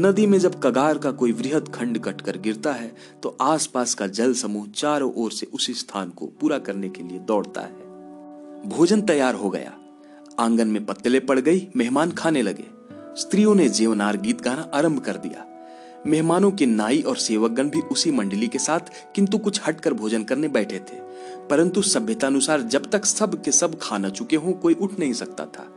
नदी 0.00 0.26
में 0.26 0.38
जब 0.38 0.60
कगार 0.60 0.98
का 0.98 1.10
कोई 1.12 1.32
वृहद 1.32 1.68
खंड 1.68 1.98
कटकर 1.98 2.38
गिरता 2.38 2.72
है 2.72 2.94
तो 3.22 3.36
आसपास 3.40 3.94
का 3.94 4.06
जल 4.06 4.34
समूह 4.34 4.66
चारों 4.68 5.12
ओर 5.14 5.32
से 5.32 5.46
उसी 5.46 5.74
स्थान 5.74 6.10
को 6.10 6.26
पूरा 6.26 6.58
करने 6.58 6.88
के 6.88 7.02
लिए 7.02 7.18
दौड़ता 7.18 7.60
है। 7.60 8.68
भोजन 8.68 9.02
तैयार 9.02 9.34
हो 9.34 9.50
गया। 9.50 9.76
आँगन 10.38 10.68
में 10.68 10.84
पत्तले 10.86 11.20
पड़ 11.20 11.38
गई, 11.38 11.68
मेहमान 11.76 12.10
खाने 12.10 12.42
लगे। 12.42 12.64
स्त्रियों 13.20 13.54
ने 13.54 13.68
जीवनार 13.68 14.16
गीत 14.16 14.40
गाना 14.40 14.70
आरंभ 14.74 15.00
कर 15.00 15.16
दिया। 15.16 15.46
मेहमानों 16.06 16.50
के 16.50 16.66
नाई 16.66 17.02
और 17.02 17.16
सेवकगण 17.16 17.70
भी 17.70 17.80
उसी 17.80 18.10
मंडली 18.10 18.48
के 18.48 18.58
साथ 18.58 18.80
किंतु 19.14 19.38
कुछ 19.38 19.60
हटकर 19.66 19.94
भोजन 19.94 20.24
करने 20.24 20.48
बैठे 20.48 20.78
थे। 20.78 20.96
परंतु 21.50 21.82
सभ्यता 21.82 22.26
अनुसार 22.26 22.62
जब 22.62 22.90
तक 22.90 23.04
सब 23.04 23.42
के 23.42 23.52
सब 23.52 23.78
खा 23.82 23.98
न 23.98 24.10
चुके 24.10 24.36
हों, 24.36 24.52
कोई 24.52 24.74
उठ 24.74 24.98
नहीं 24.98 25.12
सकता 25.12 25.44
था। 25.46 25.74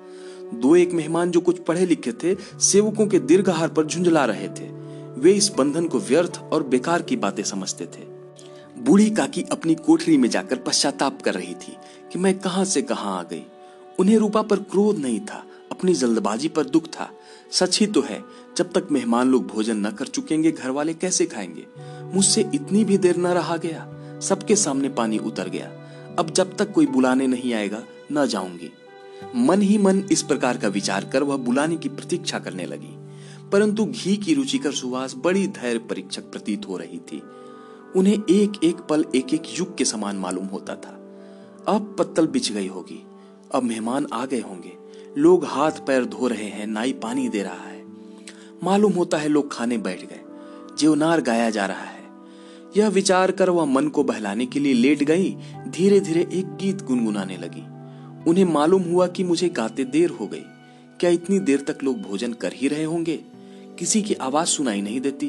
दो 0.53 0.75
एक 0.75 0.91
मेहमान 0.91 1.31
जो 1.31 1.41
कुछ 1.41 1.59
पढ़े 1.59 1.85
लिखे 1.85 2.11
थे, 2.11 2.59
सेवकों 2.59 3.07
के 3.07 3.19
दीर्घहार 3.19 3.69
पर 3.69 3.85
झुंझला 3.85 4.25
रहे 4.25 4.47
थे। 4.47 4.83
वे 5.21 5.31
इस 5.31 5.51
बंधन 5.57 5.87
को 5.87 5.99
व्यर्थ 5.99 6.41
और 6.53 6.63
बेकार 6.63 7.01
की 7.01 7.15
बातें 7.15 7.43
समझते 7.43 7.85
थे। 7.85 8.13
बूढ़ी 8.81 9.09
काकी 9.09 9.45
अपनी 9.51 9.75
कोठरी 9.75 10.17
में 10.17 10.29
जाकर 10.29 10.55
पश्चाताप 10.55 11.21
कर 11.21 11.33
रही 11.33 11.53
थी 11.53 11.77
कि 12.13 12.19
मैं 12.19 12.39
कहाँ 12.39 12.65
से 12.65 12.81
कहाँ 12.81 13.19
आ 13.19 13.23
गई। 13.23 13.43
उन्हें 13.99 14.17
रूपा 14.17 14.41
पर 14.41 14.57
क्रोध 14.57 14.97
नहीं 14.97 15.19
था, 15.19 15.45
अपनी 15.71 15.93
जल्दबाजी 15.93 16.47
पर 16.47 16.63
दुख 16.63 16.85
था। 16.85 17.11
सच 17.51 17.79
ही 17.79 17.87
तो 17.87 18.01
है 18.01 18.23
जब 18.57 18.71
तक 18.71 18.87
मेहमान 18.91 19.29
लोग 19.29 19.47
भोजन 19.47 19.77
न 19.77 19.91
कर 19.91 20.05
चुकेंगे 20.05 20.51
घर 20.51 20.69
वाले 20.69 20.93
कैसे 20.93 21.25
खाएँगे? 21.25 21.67
मुझसे 22.15 22.51
इतनी 22.53 22.83
भी 22.83 22.97
देर 22.97 23.17
न 23.17 23.27
रहा 23.27 23.57
गया। 23.57 23.93
सबके 24.19 24.55
सामने 24.55 24.89
पानी 24.89 25.17
उतर 25.17 25.49
गया। 25.49 25.67
अब 26.19 26.29
जब 26.29 26.57
तक 26.57 26.71
कोई 26.71 26.85
बुलाने 26.85 27.27
नहीं 27.27 27.53
आएगा, 27.53 27.83
न 28.11 28.25
जाऊँगी। 28.25 28.71
मन 29.35 29.61
ही 29.61 29.77
मन 29.77 30.03
इस 30.11 30.21
प्रकार 30.21 30.57
का 30.57 30.67
विचार 30.67 31.05
कर 31.05 31.23
वह 31.23 31.37
बुलाने 31.37 31.75
की 31.75 31.89
प्रतीक्षा 31.89 32.39
करने 32.39 32.65
लगी। 32.65 32.99
परंतु 33.51 33.85
घी 33.85 34.17
की 34.17 34.33
रुचिकर 34.33 34.71
सुवास 34.71 35.15
बड़ी 35.17 35.47
धैर्य 35.47 35.79
परीक्षक 35.79 36.21
प्रतीत 36.21 36.67
हो 36.69 36.77
रही 36.77 36.97
थी। 36.97 37.21
उन्हें 37.95 38.23
एक 38.29 38.51
एक 38.63 38.75
पल 38.75 39.05
एक 39.15 39.33
एक 39.33 39.43
युग 39.59 39.77
के 39.77 39.85
समान 39.85 40.15
मालूम 40.15 40.45
होता 40.45 40.75
था। 40.75 40.99
अब 41.67 41.95
पत्तल 41.99 42.27
बिछ 42.27 42.51
गई 42.51 42.67
होगी। 42.67 43.05
अब 43.51 43.63
मेहमान 43.63 44.07
आ 44.13 44.25
गए 44.25 44.39
होंगे। 44.39 44.73
लोग 45.17 45.45
हाथ 45.45 45.71
पैर 45.71 46.05
धो 46.05 46.27
रहे 46.27 46.45
हैं, 46.45 46.67
नाई 46.67 46.93
पानी 46.93 47.29
दे 47.29 47.43
रहा 47.43 47.53
है। 47.53 47.72
मालूम 48.63 48.93
होता 48.93 49.17
है 49.17 49.27
लोग 49.27 49.53
खाने 49.53 49.77
बैठ 49.77 50.01
गए। 50.01 50.19
जीवनार 50.77 51.21
गाया 51.21 51.49
जा 51.49 51.65
रहा 51.65 51.83
है। 51.83 52.03
यह 52.77 52.87
विचार 52.87 53.31
कर 53.31 53.49
वह 53.49 53.65
मन 53.65 53.87
को 53.87 54.03
बहलाने 54.03 54.45
के 54.45 54.59
लिए 54.59 54.73
लेट 54.73 55.03
गई 55.03 55.37
धीरे 55.67 55.99
धीरे 55.99 56.21
एक 56.33 56.45
गीत 56.45 56.83
गुनगुनाने 56.83 57.37
लगी। 57.37 57.61
उन्हें 58.29 58.45
मालूम 58.45 58.81
हुआ 58.81 59.07
कि 59.07 59.23
मुझे 59.23 59.49
गाते 59.49 59.83
देर 59.83 60.09
हो 60.09 60.27
गई। 60.27 60.43
क्या 60.99 61.09
इतनी 61.09 61.39
देर 61.39 61.61
तक 61.61 61.77
लोग 61.83 62.01
भोजन 62.01 62.33
कर 62.33 62.53
ही 62.53 62.67
रहे 62.67 62.83
होंगे? 62.83 63.23
किसी 63.79 64.01
की 64.01 64.13
आवाज़ 64.13 64.47
सुनाई 64.47 64.81
नहीं 64.81 65.01
देती। 65.01 65.27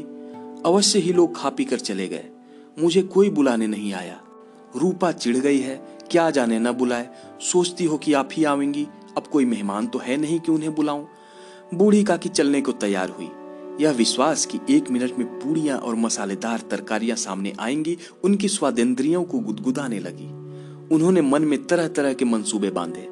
अवश्य 0.67 0.99
ही 0.99 1.13
लोग 1.13 1.37
खा 1.37 1.51
पी 1.51 1.65
कर 1.65 1.79
चले 1.79 2.09
गए। 2.09 2.25
मुझे 2.79 3.03
कोई 3.03 3.31
बुलाने 3.31 3.67
नहीं 3.67 3.93
आया। 3.93 4.21
रूपा 4.77 5.13
चिढ़ 5.13 5.37
गई 5.37 5.59
है, 5.59 5.99
क्या 6.11 6.31
जाने 6.31 6.59
न 6.59 6.73
बुलाए। 6.73 7.09
सोचती 7.41 7.85
हो 7.85 7.99
कि 7.99 8.13
आप 8.13 8.29
ही 8.33 8.45
आवेंगी। 8.45 8.87
अब 9.17 9.27
कोई 9.27 9.45
मेहमान 9.45 9.87
तो 9.87 9.99
है 9.99 10.17
नहीं 10.17 10.41
कि 10.41 10.53
उन्हें 10.53 10.75
बुलाऊं। 10.75 11.05
बूढ़ी 11.75 12.05
काकी 12.05 12.29
चलने 12.29 12.61
को 12.61 12.73
तैयार 12.73 13.11
हुई। 13.11 13.31
यह 13.85 13.91
विश्वास 13.91 14.47
कि 14.47 14.59
एक 14.71 14.91
मिनट 14.91 15.19
में 15.19 15.27
पूड़ियाँ 15.41 15.79
और 15.79 15.95
मसालेदार 15.95 16.61
तरकारियाँ 16.71 17.17
सामने 17.17 17.53
आएँगी, 17.61 17.97
उनकी 18.25 18.49
स्वादेंद्रियों 18.49 19.25
को 19.25 19.39
गुदगुदाने 19.39 19.99
लगी। 19.99 20.27
उन्होंने 20.95 21.21
मन 21.21 21.43
में 21.43 21.67
तरह 21.67 21.89
तरह 21.89 22.13
के 22.13 22.25
मंसूबे 22.25 22.71
बांधे। 22.71 23.09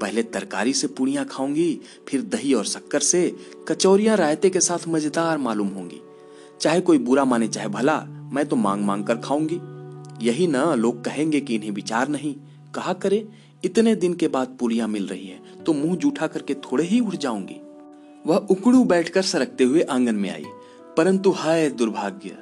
पहले 0.00 0.22
तरकारी 0.22 0.72
से 0.72 0.86
पूड़ियाँ 0.86 1.24
खाऊँगी, 1.24 1.80
फिर 2.08 2.22
दही 2.22 2.54
और 2.54 2.64
शक्कर 2.64 3.00
से, 3.00 3.36
कचौरियाँ 3.68 4.16
रायते 4.16 4.50
के 4.50 4.60
साथ 4.60 4.88
मज़ेदार 4.88 5.38
मालूम 5.38 5.68
होंगी। 5.68 6.00
चाहे 6.60 6.80
कोई 6.80 6.98
बुरा 6.98 7.24
माने, 7.24 7.48
चाहे 7.48 7.68
भला, 7.68 8.00
मैं 8.32 8.46
तो 8.46 8.56
मांग 8.56 8.84
मांग 8.84 9.04
कर 9.04 9.16
खाऊँगी। 9.16 9.60
यही 10.26 10.46
ना, 10.46 10.74
लोग 10.74 11.04
कहेंगे 11.04 11.40
कि 11.40 11.54
इन्हें 11.54 11.70
विचार 11.70 12.08
नहीं। 12.08 12.34
कहा 12.74 12.92
करे, 12.92 13.28
इतने 13.64 13.94
दिन 13.94 14.14
के 14.14 14.28
बाद 14.28 14.56
पूड़ियाँ 14.60 14.88
मिल 14.88 15.06
रही 15.06 15.26
है 15.26 15.64
तो 15.64 15.72
मुँह 15.72 15.96
जूठा 15.96 16.26
करके 16.26 16.54
थोड़े 16.54 16.84
ही 16.84 17.00
उठ 17.00 17.14
जाऊँगी। 17.16 17.60
वह 18.26 18.36
उकड़ू 18.50 18.82
बैठकर 18.84 19.22
सरकते 19.22 19.64
हुए 19.64 19.82
आँगन 19.82 20.14
में 20.14 20.30
आई, 20.30 20.44
परंतु 20.96 21.30
हाय 21.30 21.68
दुर्भाग्य, 21.70 22.36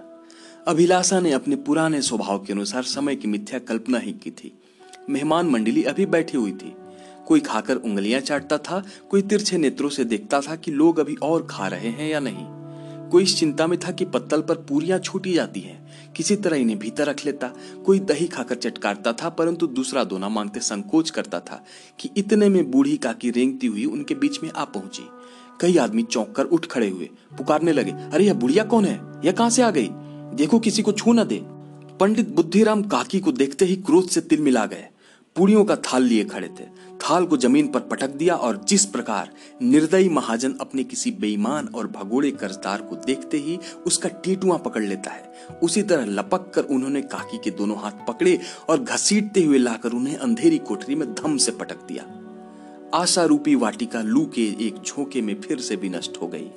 अभिलाषा 0.66 1.20
ने 1.20 1.32
अपने 1.32 1.56
पुराने 1.56 2.00
स्वभाव 2.02 2.44
के 2.44 2.52
अनुसार 2.52 2.82
समय 2.82 3.16
की 3.16 3.28
मिथ्या 3.28 3.58
कल्पना 3.58 3.98
ही 3.98 4.12
की 4.12 4.30
थी। 4.30 4.52
मेहमान 5.10 5.46
मंडली 5.46 5.82
अभी 5.82 6.06
बैठी 6.06 6.36
हुई 6.38 6.52
थी। 6.52 6.74
कोई 7.26 7.40
खाकर 7.40 7.76
उंगलियाँ 7.76 8.20
चाटता 8.20 8.58
था, 8.58 8.82
कोई 9.10 9.22
तिरछे 9.22 9.58
नेत्रों 9.58 9.88
से 9.88 10.04
देखता 10.04 10.40
था 10.40 10.56
कि 10.56 10.70
लोग 10.70 10.98
अभी 11.00 11.14
और 11.14 11.46
खा 11.50 11.66
रहे 11.68 11.88
हैं 11.88 12.08
या 12.10 12.20
नहीं। 12.20 12.46
कोई 13.10 13.22
इस 13.22 13.36
चिंता 13.38 13.66
में 13.66 13.78
था 13.78 13.90
कि 13.90 14.04
पत्तल 14.04 14.42
पर 14.42 14.54
पूरियाँ 14.54 14.98
छूटी 14.98 15.32
जाती 15.32 15.60
हैं, 15.60 16.12
किसी 16.16 16.36
तरह 16.36 16.56
इन्हें 16.56 16.78
भीतर 16.78 17.06
रख 17.06 17.24
लेता। 17.26 17.50
कोई 17.86 17.98
दही 17.98 18.26
खाकर 18.26 18.54
चटकारता 18.54 19.12
था, 19.12 19.28
परंतु 19.28 19.66
दूसरा 19.66 20.04
दोना 20.04 20.28
मांगते 20.28 20.60
संकोच 20.60 21.10
करता 21.10 21.40
था 21.40 21.64
कि 22.00 22.10
इतने 22.16 22.48
में 22.48 22.70
बूढ़ी 22.70 22.96
काकी 22.96 23.30
रेंगती 23.30 23.66
हुई 23.66 23.84
उनके 23.84 24.14
बीच 24.14 24.42
में 24.42 24.50
आ 24.50 24.64
पहुँची। 24.64 25.08
कई 25.60 25.76
आदमी 25.76 26.02
चौंक 26.02 26.32
कर 26.32 26.44
उठ 26.44 26.66
खड़े 26.66 26.88
हुए, 26.88 27.10
पुकारने 27.38 27.72
लगे, 27.72 27.90
अरे, 27.90 28.24
यह 28.24 28.34
बुढ़िया 28.34 28.64
कौन 28.64 28.84
है? 28.84 29.00
यह 29.24 29.32
कहाँ 29.32 29.50
से 29.50 29.62
आ 29.62 29.70
गई? 29.70 29.88
देखो, 30.36 30.58
किसी 30.58 30.82
को 30.82 30.92
छू 30.92 31.12
न 31.12 31.24
दे। 31.24 31.40
पंडित 32.00 32.28
बुद्धिराम 32.28 32.82
काकी 32.82 33.20
को 33.20 33.32
देखते 33.32 33.64
ही 33.64 33.76
क्रोध 33.76 34.08
से 34.08 34.20
तिल 34.20 34.40
मिला 34.40 34.66
गए। 34.66 34.88
पूड़ियों 35.36 35.64
का 35.64 35.76
थाल 35.76 36.02
लिए 36.02 36.24
खड़े 36.24 36.48
थे। 36.48 36.64
थाल 36.94 37.26
को 37.26 37.36
ज़मीन 37.36 37.68
पर 37.68 37.80
पटक 37.80 38.08
दिया 38.08 38.34
और 38.34 38.64
जिस 38.68 38.84
प्रकार 38.84 39.30
निर्दयी 39.62 40.08
महाजन 40.08 40.54
अपने 40.60 40.84
किसी 40.84 41.10
बेईमान 41.10 41.66
और 41.66 41.86
भगोड़े 41.86 42.30
कर्जदार 42.30 42.82
को 42.82 42.96
देखते 42.96 43.36
ही 43.36 43.58
उसका 43.86 44.08
टीटुआ 44.08 44.56
पकड़ 44.56 44.82
लेता 44.82 45.10
है। 45.10 45.34
उसी 45.62 45.82
तरह 45.82 46.04
लपक 46.04 46.52
कर 46.54 46.62
उन्होंने 46.62 47.02
काकी 47.02 47.38
के 47.38 47.50
दोनों 47.50 47.76
हाथ 47.78 48.06
पकड़े 48.08 48.40
और 48.68 48.80
घसीटते 48.80 49.42
हुए 49.42 49.58
लाकर 49.58 49.90
उन्हें 49.92 50.16
अंधेरी 50.16 50.58
कोठरी 50.58 50.94
में 50.94 51.14
धम 51.14 51.36
से 51.36 51.52
पटक 51.52 51.76
दिया। 51.76 52.23
आशा 52.94 53.24
रूपी 53.24 53.54
वाटिका 53.54 54.02
लू 54.02 54.26
के 54.34 54.42
एक 54.42 54.74
झोंके 54.86 55.22
में 55.22 55.40
फिर 55.40 55.60
से 55.60 55.76
भी 55.76 55.88
नष्ट 55.88 56.16
हो 56.22 56.26
गई। 56.26 56.50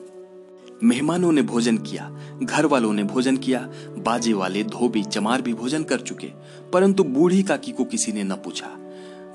मेहमानों 0.84 1.32
ने 1.32 1.42
भोजन 1.42 1.78
किया 1.78 2.18
घर 2.44 2.66
वालों 2.66 2.94
ने 2.94 3.04
भोजन 3.04 3.38
किया, 3.38 3.70
बाजे 3.98 4.34
वाले, 4.34 4.64
धोबी, 4.64 5.04
चमार 5.04 5.42
भी 5.42 5.54
भोजन 5.54 5.84
कर 5.84 6.00
चुके, 6.00 6.28
परंतु 6.74 7.04
बूढ़ी 7.04 7.44
काकी 7.44 7.72
को 7.72 7.84
किसी 7.84 8.12
ने 8.12 8.24
न 8.24 8.34
पूछा। 8.34 8.68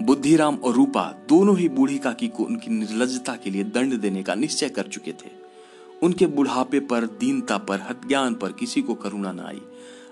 बुद्धिराम 0.03 0.55
और 0.55 0.75
रूपा 0.75 1.15
दोनों 1.29 1.59
ही 1.59 1.69
बूढ़ी 1.69 1.99
काकी 1.99 2.29
को 2.29 2.45
उनकी 2.45 2.71
निर्लजता 2.71 3.37
के 3.37 3.51
लिए 3.51 3.65
दंड 3.65 3.95
देने 3.95 4.23
का 4.23 4.35
निश्चय 4.35 4.69
कर 4.69 4.83
चुके 4.83 5.13
थे। 5.13 5.31
उनके 6.03 6.27
बुढ़ापे 6.27 6.81
पर, 6.81 7.05
दीनता 7.05 7.59
पर 7.59 7.81
हत्यान 7.81 8.35
पर 8.35 8.53
किसी 8.53 8.83
को 8.83 8.95
करुणा 8.95 9.33
न 9.33 9.41
आई। 9.41 9.61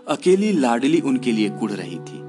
अकेली 0.09 0.52
लाडली 0.52 1.00
उनके 1.00 1.32
लिए 1.32 1.50
कुड़ 1.50 1.73
रही 1.73 1.99
थी। 1.99 2.20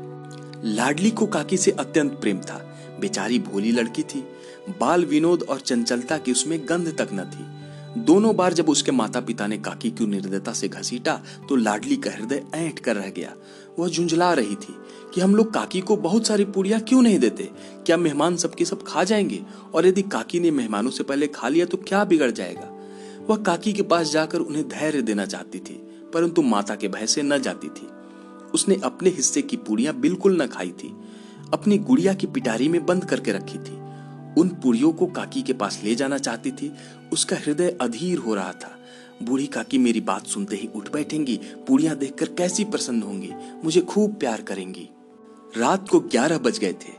लाडली 0.76 1.12
को 1.12 1.26
काकी 1.26 1.58
से 1.58 1.72
अत्यंत 1.72 2.12
प्रेम 2.12 2.38
था। 2.38 2.68
बेचारी 3.00 3.40
भोली 3.40 3.72
लड़की 3.72 4.04
थी। 4.04 4.24
बाल 4.70 5.06
विनोद 5.06 5.44
और 5.44 5.60
चंचलता 5.60 6.18
की 6.18 6.32
उसमें 6.32 6.60
गंध 6.70 6.98
तक 6.98 7.10
न 7.14 7.24
थी। 7.26 8.02
दोनों 8.02 8.36
बार 8.36 8.54
जब 8.54 8.70
उसके 8.70 8.92
माता 8.92 9.22
पिता 9.22 9.48
ने 9.48 9.58
काकी 9.58 9.90
की 9.92 10.06
निर्दयता 10.06 10.54
से 10.54 10.68
घसीटा 10.68 11.22
तो 11.50 11.56
लाडली 11.56 11.96
का 11.96 12.12
हृदय 12.12 12.44
ऐंठ 12.56 12.80
कर 12.80 12.96
रह 12.96 13.10
गया। 13.10 13.34
वह 13.80 13.90
झुंझला 13.90 14.34
रही 14.34 14.56
थी 14.56 14.76
कि 15.14 15.22
हम 15.22 15.36
लोग 15.36 15.54
काकी 15.54 15.82
को 15.82 15.96
बहुत 15.98 16.28
सारी 16.28 16.46
पूड़ियाँ 16.46 16.80
क्यों 16.80 17.02
नहीं 17.02 17.20
देते? 17.20 17.50
क्या 17.86 17.98
मेहमान 17.98 18.38
सबके 18.38 18.66
सब 18.66 18.84
खा 18.88 19.04
जाएँगे? 19.04 19.42
और 19.74 19.88
यदि 19.88 20.02
काकी 20.02 20.40
ने 20.40 20.52
मेहमानों 20.52 20.92
से 20.92 21.04
पहले 21.04 21.28
खा 21.28 21.48
लिया 21.48 21.66
तो 21.66 21.78
क्या 21.78 22.04
बिगड़ 22.04 22.32
जाएगा? 22.32 22.70
वह 23.30 23.38
काकी 23.38 23.74
के 23.74 23.82
पास 23.82 24.12
जाकर 24.12 24.40
उन्हें 24.40 24.68
धैर्य 24.68 25.02
देना 25.02 25.26
चाहती 25.26 25.60
थी, 25.60 25.74
परंतु 26.14 26.42
माता 26.42 26.76
के 26.76 26.88
भय 26.88 27.08
से 27.08 27.22
न 27.22 27.38
जाती 27.38 27.68
थी। 27.68 27.88
उसने 28.54 28.80
अपने 28.84 29.10
हिस्से 29.10 29.42
की 29.42 29.58
पूड़ियाँ 29.58 29.94
बिल्कुल 29.96 30.42
न 30.42 30.48
खाई 30.48 30.72
थी। 30.72 30.96
अपनी 31.54 31.78
गुड़िया 31.78 32.14
की 32.14 32.28
पिटारी 32.28 32.68
में 32.70 32.86
बंद 32.86 33.06
करके 33.06 33.32
रखी 33.32 33.58
थी। 33.58 33.81
उन 34.38 34.50
पुड़ियों 34.50 34.94
को 34.94 35.06
काकी 35.06 35.42
के 35.42 35.54
पास 35.54 35.82
ले 35.84 35.96
जाना 35.96 36.18
चाहती 36.18 36.52
थी। 36.52 36.74
उसका 37.14 37.36
हृदय 37.36 37.78
अधीर 37.82 38.18
हो 38.18 38.36
रहा 38.36 38.52
था। 38.52 38.78
बूढ़ी 39.24 39.48
काकी 39.48 39.78
मेरी 39.78 40.02
बात 40.02 40.28
सुनते 40.28 40.56
ही 40.56 40.70
उठ 40.76 40.92
बैठेंगी। 40.92 41.40
पुड़िया 41.68 41.94
देखकर 41.94 42.26
कैसी 42.26 42.64
प्रसन्न 42.64 43.02
होंगी। 43.02 43.32
मुझे 43.64 43.82
खूब 43.82 44.16
प्यार 44.16 44.42
करेंगी। 44.42 44.90
रात 45.58 45.90
को 45.90 46.00
ग्यारह 46.00 46.38
बज 46.38 46.60
गए 46.60 46.74
थे। 46.74 46.94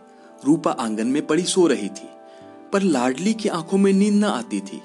रूपा 0.44 0.70
आँगन 0.70 1.06
में 1.06 1.26
पड़ी 1.26 1.42
सो 1.42 1.66
रही 1.66 1.88
थी। 1.88 2.08
पर 2.72 2.82
लाडली 2.82 3.34
की 3.34 3.48
आँखों 3.48 3.78
में 3.78 3.92
नींद 3.92 4.14
न 4.14 4.24
आती 4.24 4.60
थी। 4.60 4.80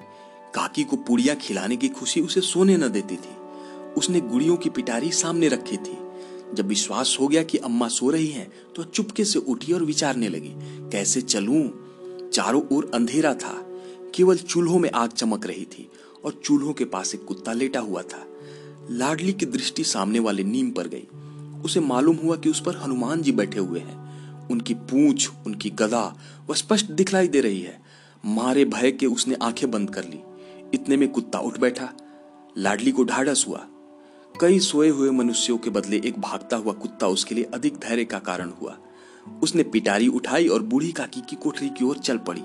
काकी 0.55 0.83
को 0.83 0.97
पुड़िया 0.97 1.35
खिलाने 1.35 1.75
की 1.75 1.87
खुशी 1.87 2.21
उसे 2.21 2.41
सोने 2.41 2.77
न 2.77 2.89
देती 2.89 3.15
थी। 3.15 3.37
उसने 3.97 4.21
गुड़ियों 4.21 4.57
की 4.57 4.69
पिटारी 4.69 5.11
सामने 5.11 5.47
रखी 5.47 5.77
थी। 5.77 5.97
जब 6.53 6.67
विश्वास 6.67 7.17
हो 7.21 7.27
गया 7.27 7.43
कि 7.43 7.57
अम्मा 7.57 7.87
सो 7.87 8.09
रही 8.09 8.27
हैं, 8.27 8.51
तो 8.75 8.83
चुपके 8.83 9.25
से 9.25 9.39
उठी 9.39 9.73
और 9.73 9.83
विचारने 9.83 10.29
लगी 10.29 10.53
कैसे 10.89 11.21
चलूँ? 11.21 11.86
चारों 12.33 12.61
ओर 12.71 12.91
अंधेरा 12.93 13.33
था। 13.33 13.63
केवल 14.15 14.37
चूल्हों 14.37 14.79
में 14.79 14.91
आग 14.91 15.09
चमक 15.09 15.45
रही 15.45 15.65
थी 15.65 15.91
और 16.25 16.41
चूल्हों 16.45 16.73
के 16.73 16.85
पास 16.85 17.15
एक 17.15 17.25
कुत्ता 17.25 17.53
लेटा 17.53 17.79
हुआ 17.79 18.01
था। 18.01 18.27
लाडली 18.91 19.33
की 19.33 19.45
दृष्टि 19.45 19.83
सामने 19.83 20.19
वाले 20.19 20.43
नीम 20.43 20.71
पर 20.71 20.87
गई। 20.87 21.07
उसे 21.65 21.79
मालूम 21.79 22.15
हुआ 22.15 22.35
कि 22.35 22.49
उस 22.49 22.61
पर 22.61 22.77
हनुमान 22.77 23.21
जी 23.21 23.31
बैठे 23.31 23.59
हुए 23.59 23.79
हैं। 23.79 24.07
उनकी 24.47 24.73
पूंछ, 24.73 25.29
उनकी 25.47 25.69
गदा 25.69 26.17
वह 26.49 26.55
स्पष्ट 26.55 26.85
दिखलाई 26.85 27.27
दे 27.27 27.41
रही 27.41 27.61
है। 27.61 27.81
मारे 28.25 28.65
भय 28.65 28.91
के 28.91 29.05
उसने 29.05 29.35
आँखें 29.35 29.71
बंद 29.71 29.89
कर 29.89 30.03
ली। 30.03 30.19
इतने 30.73 30.97
में 30.97 31.11
कुत्ता 31.11 31.39
उठ 31.39 31.57
बैठा। 31.57 31.93
लाडली 32.57 32.91
को 32.91 33.03
ढाढ़स 33.03 33.45
हुआ। 33.47 33.67
कई 34.41 34.59
सोए 34.59 34.89
हुए 34.89 35.09
मनुष्यों 35.09 35.57
के 35.57 35.69
बदले 35.69 36.01
एक 36.05 36.19
भागता 36.19 36.57
हुआ 36.57 36.73
कुत्ता 36.73 37.07
उसके 37.07 37.35
लिए 37.35 37.43
अधिक 37.43 37.73
धैर्य 37.77 38.05
का 38.05 38.19
कारण 38.19 38.49
हुआ। 38.61 38.77
उसने 39.43 39.63
पिटारी 39.63 40.07
उठाई 40.07 40.47
और 40.47 40.63
बूढ़ी 40.63 40.91
काकी 40.91 41.21
की 41.21 41.35
कोठरी 41.35 41.69
की 41.69 41.85
ओर 41.85 41.97
चल 41.97 42.17
पड़ी। 42.17 42.43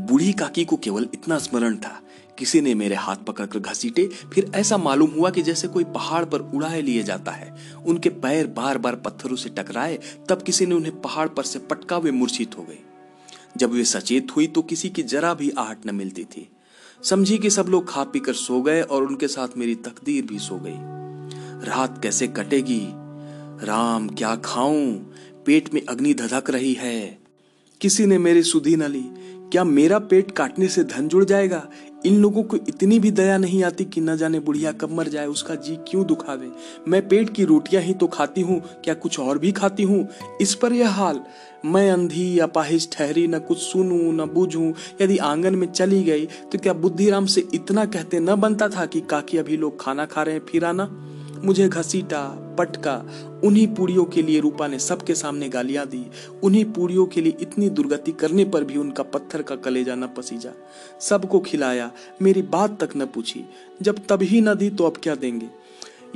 बूढ़ी 0.00 0.32
काकी 0.32 0.64
को 0.64 0.76
केवल 0.76 1.08
इतना 1.14 1.38
स्मरण 1.38 1.76
था 1.76 2.02
किसी 2.38 2.60
ने 2.60 2.74
मेरे 2.74 2.94
हाथ 2.94 3.16
पकड़कर 3.16 3.58
घसीटे, 3.58 4.10
फिर 4.34 4.52
ऐसा 4.54 4.76
मालूम 4.76 5.10
हुआ 5.10 5.30
कि 5.30 5.42
जैसे 5.42 5.68
कोई 5.68 5.84
पहाड़ 5.84 6.24
पर 6.24 6.40
उड़ाए 6.40 6.82
लिए 6.82 7.02
जाता 7.02 7.32
है, 7.32 7.56
उनके 7.86 8.08
पैर 8.08 8.46
बार 8.46 8.78
बार 8.78 8.96
पत्थरों 8.96 9.36
से 9.36 9.48
टकराए, 9.48 9.98
तब 10.28 10.42
किसी 10.42 10.66
ने 10.66 10.74
उन्हें 10.74 11.00
पहाड़ 11.00 11.28
पर 11.28 11.42
से 11.42 11.58
पटका, 11.58 11.98
वे 11.98 12.10
मूर्छित 12.10 12.58
हो 12.58 12.62
गए। 12.62 12.78
जब 13.56 13.70
वे 13.70 13.84
सचेत 13.84 14.26
हुई 14.36 14.46
तो 14.46 14.62
किसी 14.62 14.88
की 14.88 15.02
जरा 15.02 15.34
भी 15.34 15.50
आहट 15.50 15.86
न 15.86 15.94
मिलती 15.94 16.24
थी। 16.24 16.48
समझी 17.02 17.38
कि 17.38 17.50
सब 17.50 17.66
लोग 17.68 17.88
खा 17.88 18.04
पी 18.04 18.20
कर 18.20 18.32
सो 18.32 18.62
गए 18.62 18.82
और 18.82 19.02
उनके 19.02 19.28
साथ 19.28 19.48
मेरी 19.56 19.74
तकदीर 19.74 20.26
भी 20.26 20.38
सो 20.38 20.58
गई। 20.58 20.76
रात 21.68 22.02
कैसे 22.02 22.28
कटेगी? 22.28 22.88
राम, 23.66 24.08
क्या 24.08 24.36
खाऊं? 24.36 25.05
पेट 25.46 25.74
में 25.74 25.82
अग्नि 25.88 26.14
धधक 26.14 26.50
रही 26.50 26.72
है। 26.72 27.18
किसी 27.80 28.06
ने 28.06 28.18
मेरी 28.18 28.42
सुधी 28.42 28.76
न 28.76 28.82
ली। 28.82 29.04
क्या 29.52 29.64
मेरा 29.64 29.98
पेट 29.98 30.30
काटने 30.30 30.68
से 30.68 30.84
धन 30.84 31.08
जुड़ 31.08 31.24
जाएगा? 31.24 31.66
इन 32.06 32.16
लोगों 32.16 32.42
को 32.42 32.56
इतनी 32.56 32.98
भी 32.98 33.10
दया 33.10 33.38
नहीं 33.38 33.62
आती 33.64 33.84
कि 33.84 34.00
न 34.00 34.16
जाने 34.16 34.40
बुढ़िया 34.40 34.72
कब 34.72 34.90
मर 34.90 35.08
जाए, 35.08 35.26
उसका 35.26 35.54
जी 35.54 35.76
क्यों 35.88 36.06
दुखावे? 36.06 36.50
मैं 36.88 37.08
पेट 37.08 37.30
की 37.30 37.44
रोटियाँ 37.44 37.82
ही 37.82 37.94
तो 37.94 38.06
खाती 38.06 38.40
हूँ, 38.40 38.60
क्या 38.84 38.94
कुछ 38.94 39.18
और 39.20 39.38
भी 39.38 39.52
खाती 39.52 39.82
हूँ? 39.82 40.08
इस 40.40 40.54
पर 40.54 40.72
यह 40.72 40.90
हाल। 40.90 41.20
मैं 41.64 41.90
अंधी 41.90 42.38
या 42.40 42.46
पाहिश 42.46 42.88
ठहरी, 42.92 43.26
न 43.26 43.38
कुछ 43.38 43.58
सुनू, 43.58 44.12
न 44.12 44.28
बूझू। 44.28 44.72
यदि 45.02 45.16
आँगन 45.18 45.54
में 45.54 45.66
चली 45.66 46.02
गई 46.02 46.26
तो 46.26 46.58
क्या 46.58 46.72
बुद्धिराम 46.72 47.26
से 47.26 47.46
इतना 47.54 47.84
कहते 47.84 48.20
न 48.20 48.34
बनता 48.34 48.68
था 48.68 48.86
कि 48.86 49.00
काकी 49.00 49.38
अभी 49.38 49.56
लोग 49.56 49.80
खाना 49.80 50.06
खा 50.06 50.22
रहे 50.22 50.34
हैं 50.34 50.42
फिर 50.46 50.64
आना 50.64 50.84
मुझे 51.46 51.68
घसीटा, 51.68 52.54
पटका। 52.58 53.10
उन्हीं 53.44 53.66
पूड़ियों 53.66 54.04
के 54.04 54.22
लिए 54.22 54.40
रूपा 54.40 54.66
ने 54.66 54.78
सबके 54.78 55.14
सामने 55.14 55.48
गालियाँ 55.48 55.86
दी। 55.86 56.06
उन्हीं 56.42 56.64
पूड़ियों 56.64 57.06
के 57.06 57.20
लिए 57.20 57.36
इतनी 57.40 57.70
दुर्गति 57.70 58.12
करने 58.12 58.44
पर 58.44 58.64
भी 58.64 58.78
उनका 58.78 59.02
पत्थर 59.02 59.42
का 59.42 59.56
कलेजा 59.56 59.94
न 59.94 60.06
पसीजा। 60.06 60.50
सबको 61.00 61.40
खिलाया, 61.40 61.92
मेरी 62.22 62.42
बात 62.42 62.84
तक 62.84 62.96
न 62.96 63.06
पूछी। 63.06 63.44
जब 63.82 63.98
तभी 64.08 64.40
न 64.40 64.54
दी 64.54 64.70
तो 64.70 64.84
अब 64.84 64.94
क्या 65.02 65.14
देंगे? 65.14 65.46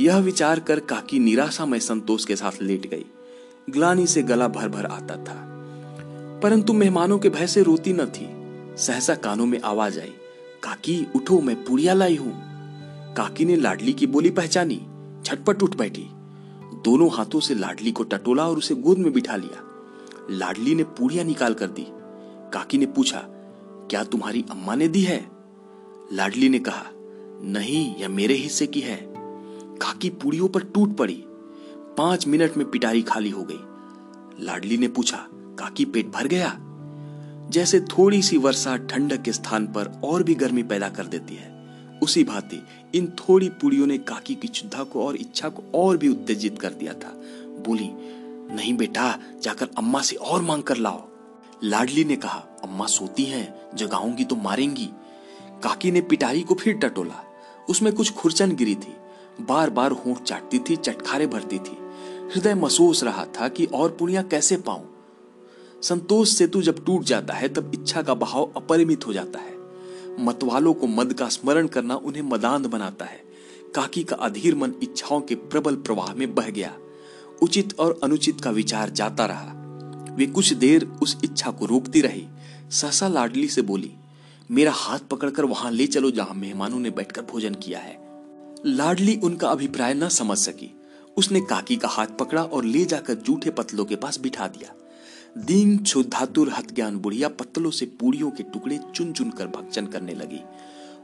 यह 0.01 0.17
विचार 0.19 0.61
कर 0.61 0.81
काकी 0.81 1.19
निराशा 1.19 1.67
में 1.67 1.81
संतोष 1.81 2.25
के 2.25 2.37
साथ 2.37 2.63
लेट 2.63 2.91
गई। 2.91 3.05
ग्लानी 3.71 4.07
से 4.07 4.23
गला 4.23 4.49
भर 4.49 4.69
भर 4.69 4.87
आता 4.87 5.17
था। 5.17 5.47
परंतु 6.43 6.73
मेहमानों 6.73 7.19
के 7.19 7.29
भय 7.29 7.47
से 7.47 7.63
रोती 7.63 7.93
न 7.93 8.07
थी। 8.07 8.29
सहसा 8.77 9.15
कानों 9.15 9.47
में 9.47 9.61
आवाज़ 9.61 10.01
आई, 10.01 10.13
काकी, 10.63 11.07
उठो, 11.17 11.41
मैं 11.41 11.65
पुड़िया 11.65 11.95
लाई 11.95 12.17
हूँ। 12.17 12.33
काकी 13.15 13.45
ने 13.45 13.57
लाडली 13.57 13.93
की 13.93 14.07
बोली 14.07 14.31
पहचानी। 14.31 14.87
झटपट 15.23 15.63
उठ 15.63 15.77
बैठी। 15.77 16.07
दोनों 16.85 17.11
हाथों 17.13 17.41
से 17.41 17.55
लाडली 17.55 17.93
को 17.93 18.03
टटोला 18.03 18.49
और 18.49 18.59
उसे 18.59 18.75
गोद 18.75 18.99
में 18.99 19.13
बिठा 19.13 19.37
लिया। 19.37 19.65
लाडली 20.31 20.75
ने 20.75 20.85
पूड़ियाँ 20.85 21.25
निकाल 21.25 21.55
कर 21.55 21.67
दी। 21.67 21.87
काकी 22.53 22.79
ने 22.79 22.87
पूछा, 22.87 23.19
क्या 23.91 24.05
तुम्हारी 24.05 24.45
अम्मा 24.51 24.75
ने 24.75 24.89
दी 24.89 25.03
है? 25.03 25.31
लाडली 26.13 26.49
ने 26.49 26.59
कहा, 26.59 26.87
नहीं, 27.43 27.97
यह 27.97 28.09
मेरे 28.09 28.35
हिस्से 28.35 28.67
की 28.67 28.81
है। 28.81 29.15
काकी 29.77 30.11
पूड़ियों 30.11 30.49
पर 30.49 30.63
टूट 30.63 30.97
पड़ी। 30.97 31.25
पाँच 31.99 32.27
मिनट 32.27 32.57
में 32.57 32.71
पिटारी 32.71 33.03
खाली 33.03 33.31
हो 33.31 33.47
गई। 33.51 33.61
लाडली 34.45 34.79
ने 34.79 34.89
पूछा, 34.89 35.27
काकी, 35.33 35.85
पेट 35.85 36.09
भर 36.09 36.27
गया? 36.27 36.59
जैसे 37.51 37.81
थोड़ी 37.81 38.23
सी 38.23 38.37
वर्षा 38.37 38.77
ठंडक 38.77 39.23
के 39.23 39.33
स्थान 39.33 39.67
पर 39.67 40.01
और 40.05 40.23
भी 40.23 40.35
गर्मी 40.35 40.63
पैदा 40.63 40.89
कर 40.89 41.07
देती 41.07 41.35
है, 41.35 41.61
उसी 42.03 42.25
भांति 42.25 42.63
इन 42.95 43.07
थोड़ी 43.07 43.49
पुड़ियों 43.49 43.87
ने 43.87 43.99
काकी 43.99 44.35
की 44.35 44.49
शुद्धा 44.49 44.85
को 44.85 45.07
और 45.07 45.17
इच्छा 45.17 45.49
को 45.49 45.63
और 45.75 45.97
भी 45.97 46.09
उत्तेजित 46.09 46.61
कर 46.61 46.71
दिया 46.71 46.93
था। 46.93 47.09
बोली, 47.67 47.91
नहीं 48.55 48.77
बेटा, 48.77 49.19
जाकर 49.43 49.69
अम्मा 49.79 50.01
से 50.01 50.17
और 50.17 50.43
मांग 50.43 50.63
कर 50.63 50.77
लाओ। 50.77 51.09
लाडली 51.65 52.05
ने 52.05 52.17
कहा, 52.17 52.39
अम्मा 52.39 52.87
सोती 52.87 53.25
हैं, 53.25 53.77
जगाऊँगी 53.77 54.25
तो 54.25 54.37
मारेंगी। 54.37 54.89
काकी 55.63 55.91
ने 55.91 56.01
पिटारी 56.01 56.43
को 56.43 56.55
फिर 56.55 56.75
टटोला। 56.75 57.25
उसमें 57.69 57.93
कुछ 57.93 58.13
खुरचन 58.13 58.57
गिरी 58.57 58.75
थी। 58.75 58.97
बार 59.41 59.71
बार 59.71 59.93
होंठ 59.93 60.23
चाटती 60.23 60.59
थी, 60.59 60.77
चटखारे 60.77 61.27
भरती 61.27 61.59
थी। 61.59 61.77
हृदय 62.35 62.55
महसूस 62.55 63.05
रहा 63.05 63.25
था 63.25 63.49
कि 63.49 63.67
और 63.67 63.91
पुड़िया 63.91 64.23
कैसे 64.23 64.57
पाऊँ। 64.57 64.97
संतोष 65.83 66.29
सेतु 66.29 66.63
जब 66.63 66.85
टूट 66.85 67.03
जाता 67.03 67.35
है, 67.35 67.49
तब 67.49 67.71
इच्छा 67.75 68.03
का 68.03 68.15
बहाव 68.15 68.53
अपरिमित 68.57 69.07
हो 69.07 69.13
जाता 69.13 69.39
है। 69.39 69.60
मतवालों 70.21 70.73
को 70.75 70.87
मद 70.87 71.13
का 71.13 71.29
स्मरण 71.29 71.67
करना 71.67 71.97
उन्हें 71.97 72.23
मदांध 72.23 72.67
बनाता 72.67 73.05
है। 73.05 73.23
काकी 73.75 74.03
का 74.05 74.17
अधीर 74.17 74.55
मन 74.55 74.75
इच्छाओं 74.83 75.21
के 75.21 75.35
प्रबल 75.35 75.77
प्रवाह 75.77 76.15
में 76.15 76.35
बह 76.35 76.51
गया। 76.51 76.75
उचित 77.43 77.79
और 77.79 78.01
अनुचित 78.05 78.41
का 78.41 78.51
विचार 78.51 78.91
जाता 78.91 79.27
रहा। 79.27 79.57
वे 80.15 80.27
कुछ 80.27 80.53
देर 80.53 80.85
उस 81.03 81.17
इच्छा 81.25 81.51
को 81.51 81.67
रोकती 81.67 82.01
रही। 82.01 82.27
सहसा 82.71 83.09
लाडली 83.09 83.49
से 83.49 83.63
बोली, 83.63 83.91
मेरा 84.51 84.73
हाथ 84.73 84.99
पकड़कर 84.99 85.45
वहाँ 85.45 85.71
ले 85.71 85.87
चलो 85.87 86.11
जहाँ 86.11 86.35
मेहमानों 86.35 86.79
ने 86.79 86.91
बैठकर 86.91 87.23
भोजन 87.23 87.55
किया 87.55 87.79
है। 87.79 87.99
लाडली 88.67 89.17
उनका 89.17 89.49
अभिप्राय 89.49 89.95
न 89.95 90.09
समझ 90.09 90.39
सकी। 90.39 90.75
उसने 91.17 91.41
काकी 91.41 91.77
का 91.77 91.89
हाथ 91.89 92.07
पकड़ा 92.07 92.43
और 92.43 92.65
ले 92.65 92.85
जाकर 92.85 93.15
जूठे 93.15 93.51
पतलों 93.51 93.85
के 93.85 93.97
पास 93.97 94.21
बिठा 94.21 94.47
दिया। 94.49 94.75
दीन 95.39 95.79
क्षुधातुर 95.79 96.53
हत 96.53 96.73
ज्ञान 96.75 96.97
बुढ़िया 96.97 97.29
पत्तलों 97.29 97.71
से 97.71 97.87
पूड़ियों 97.87 98.31
के 98.31 98.43
टुकड़े 98.43 98.81
चुन 98.95 99.13
चुन 99.13 99.31
कर 99.31 99.47
भक्षण 99.47 99.87
करने 99.87 100.15
लगी। 100.15 100.41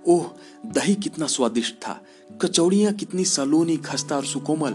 ओह, 0.07 0.31
दही 0.67 0.95
कितना 0.95 1.27
स्वादिष्ट 1.27 1.75
था। 1.75 2.03
कचौड़ियाँ 2.43 2.93
कितनी 2.93 3.25
सलोनी, 3.25 3.77
खस्ता 3.77 4.17
और 4.17 4.25
सुकोमल। 4.25 4.75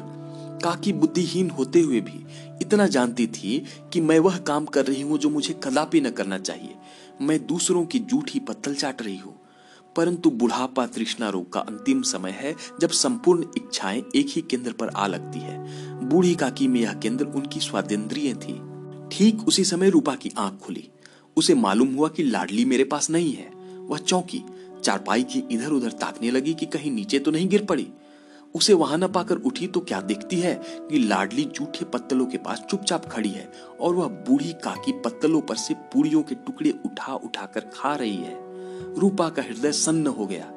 काकी 0.64 0.94
बुद्धिहीन 0.94 1.50
होते 1.50 1.82
हुए 1.82 2.02
भी 2.02 2.26
इतना 2.62 2.88
जानती 2.88 3.28
थी 3.28 3.66
कि 3.94 4.02
मैं 4.02 4.20
वह 4.20 4.38
काम 4.38 4.66
कर 4.66 4.86
रही 4.86 5.02
हूँ 5.02 5.18
जो 5.18 5.30
मुझे 5.30 5.60
कदापि 5.64 6.02
न 6.02 6.12
करना 6.12 6.38
चाहिए। 6.38 6.76
मैं 7.22 7.48
दूसरों 7.48 7.86
की 7.86 8.00
जूठी 8.00 8.40
पत्तल 8.40 8.76
चाट 8.76 9.02
रही 9.02 9.18
हूँ। 9.18 9.36
परंतु 9.96 10.30
बुढ़ापा 10.30 10.88
तृष्णा 10.88 11.30
रोग 11.30 11.54
का 11.54 11.60
अंतिम 11.60 12.02
समय 12.02 12.32
है 12.32 12.56
जब 12.82 12.90
संपूर्ण 12.90 13.46
इच्छाएँ 13.58 14.04
एक 14.16 14.28
ही 14.30 14.42
केंद्र 14.42 14.72
पर 14.72 14.90
आ 14.90 15.08
लगती 15.08 15.40
है। 15.40 15.60
बूढ़ी 16.10 16.36
काकी 16.36 16.68
में 16.68 16.82
यह 16.82 16.94
केंद्र 16.94 17.26
उनकी 17.26 17.60
स्वादेंद्रिय 17.60 18.34
थी। 18.34 18.71
ठीक 19.12 19.48
उसी 19.48 19.64
समय 19.64 19.90
रूपा 19.90 20.16
की 20.16 20.32
आँख 20.38 20.60
खुली। 20.60 20.90
उसे 21.38 21.54
मालूम 21.54 21.96
हुआ 21.96 22.10
कि 22.10 22.24
लाडली 22.24 22.66
मेरे 22.66 22.84
पास 22.84 23.10
नहीं 23.10 23.34
है। 23.34 23.52
वह 23.78 23.98
चौंकी, 23.98 24.44
चारपाई 24.84 25.24
की 25.24 25.44
इधर 25.52 25.72
उधर 25.72 25.92
ताकने 25.92 26.32
लगी 26.32 26.54
कि 26.54 26.66
कहीं 26.66 26.92
नीचे 26.92 27.20
तो 27.20 27.32
नहीं 27.32 27.50
गिर 27.50 27.66
पड़ी। 27.66 27.88
उसे 28.56 28.74
वहाँ 28.74 28.98
न 28.98 29.08
पाकर 29.08 29.36
उठी 29.36 29.68
तो 29.68 29.80
क्या 29.80 30.02
देखती 30.02 30.40
है 30.40 30.62
कि 30.66 31.00
लाडली 31.00 31.44
जूठे 31.44 31.86
पत्तलों 31.86 32.26
के 32.26 32.38
पास 32.38 32.64
चुपचाप 32.70 33.06
खड़ी 33.06 33.30
है 33.30 33.52
और 33.82 33.96
वह 33.96 34.08
बूढ़ी 34.08 34.54
काकी 34.54 34.92
पत्तलों 34.92 35.42
पर 35.42 35.56
से 35.56 35.74
पूड़ियों 35.74 36.24
के 36.24 36.36
टुकड़े 36.36 36.72
उठा 36.72 37.16
उठाकर 37.16 37.60
खा 37.60 37.96
रही 37.96 38.16
है। 38.16 38.38
रूपा 39.00 39.30
का 39.30 39.42
हृदय 39.42 39.72
सन्न 39.72 40.08
हो 40.08 40.26
गया। 40.26 40.52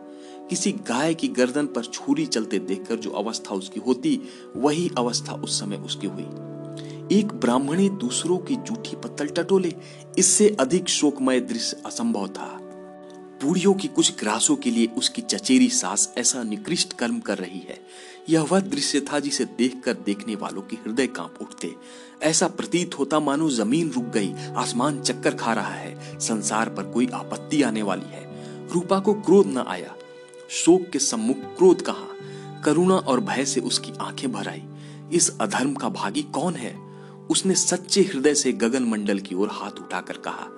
किसी 0.51 0.73
गाय 0.73 1.15
की 1.15 1.29
गर्दन 1.29 1.67
पर 1.67 1.85
छुरी 1.85 2.27
चलते 2.27 2.59
देखकर 2.59 2.97
जो 2.97 3.11
अवस्था 3.11 3.55
उसकी 3.55 3.81
होती, 3.81 4.21
वही 4.57 4.91
अवस्था 4.99 5.33
उस 5.33 5.61
समय 5.61 5.77
उसकी 5.77 6.07
हुई। 6.07 6.54
एक 7.13 7.33
ब्राह्मणी 7.33 7.89
दूसरों 7.89 8.39
की 8.39 8.57
जूठी 8.57 8.97
पत्तल 8.97 9.27
टटोले, 9.27 9.75
इससे 10.19 10.57
अधिक 10.61 10.89
शोकमय 10.89 11.41
दृश्य 11.41 11.83
असंभव 11.87 12.29
था। 12.29 12.61
बूढ़ियों 13.43 13.75
की 13.75 13.89
कुछ 13.89 14.19
ग्रासों 14.21 14.57
के 14.57 14.71
लिए 14.71 14.87
उसकी 14.87 15.23
चचेरी 15.23 15.69
सास 15.69 16.15
ऐसा 16.19 16.43
निकृष्ट 16.43 16.93
कर्म 16.93 17.19
कर 17.19 17.39
रही 17.39 17.59
है। 17.59 17.87
यह 18.29 18.43
वह 18.43 18.61
दृश्य 18.61 19.01
था 19.01 19.21
जिसे 19.21 19.45
देखकर 19.45 19.93
देखने 19.93 20.35
वालों 20.35 20.63
के 20.63 20.77
हृदय 20.77 21.07
काँप 21.07 21.35
उठते। 21.43 21.75
ऐसा 22.23 22.49
प्रतीत 22.49 22.99
होता 22.99 23.21
मानो 23.21 23.51
ज़मीन 23.51 23.91
रुक 23.91 24.05
गई, 24.05 24.35
आसमान 24.57 25.01
चक्कर 25.01 25.35
खा 25.35 25.53
रहा 25.53 25.75
है, 25.75 26.21
संसार 26.21 26.69
पर 26.69 26.83
कोई 26.83 27.07
आपत्ति 27.07 27.63
आने 27.63 27.83
वाली 27.83 28.07
है। 28.07 28.25
रूपा 28.69 28.99
को 28.99 29.15
क्रोध 29.15 29.47
न 29.47 29.65
आया। 29.69 29.95
शोक 30.51 30.83
के 30.93 30.99
सम्मुख 30.99 31.37
क्रोध 31.37 31.83
कहा? 31.83 32.09
करुणा 32.65 32.97
और 32.97 33.21
भय 33.21 33.45
से 33.45 33.61
उसकी 33.61 33.93
आँखें 34.01 34.33
भर 34.33 34.49
आई। 34.49 34.63
इस 35.13 35.39
अधर्म 35.41 35.75
का 35.75 35.89
भागी 35.89 36.23
कौन 36.23 36.55
है? 36.55 36.84
उसने 37.31 37.55
सच्चे 37.55 38.03
हृदय 38.03 38.35
से 38.35 38.53
गगन 38.53 38.83
मंडल 38.83 39.19
की 39.19 39.35
ओर 39.35 39.49
हाथ 39.53 39.71
उठाकर 39.71 40.17
कहा, 40.17 40.49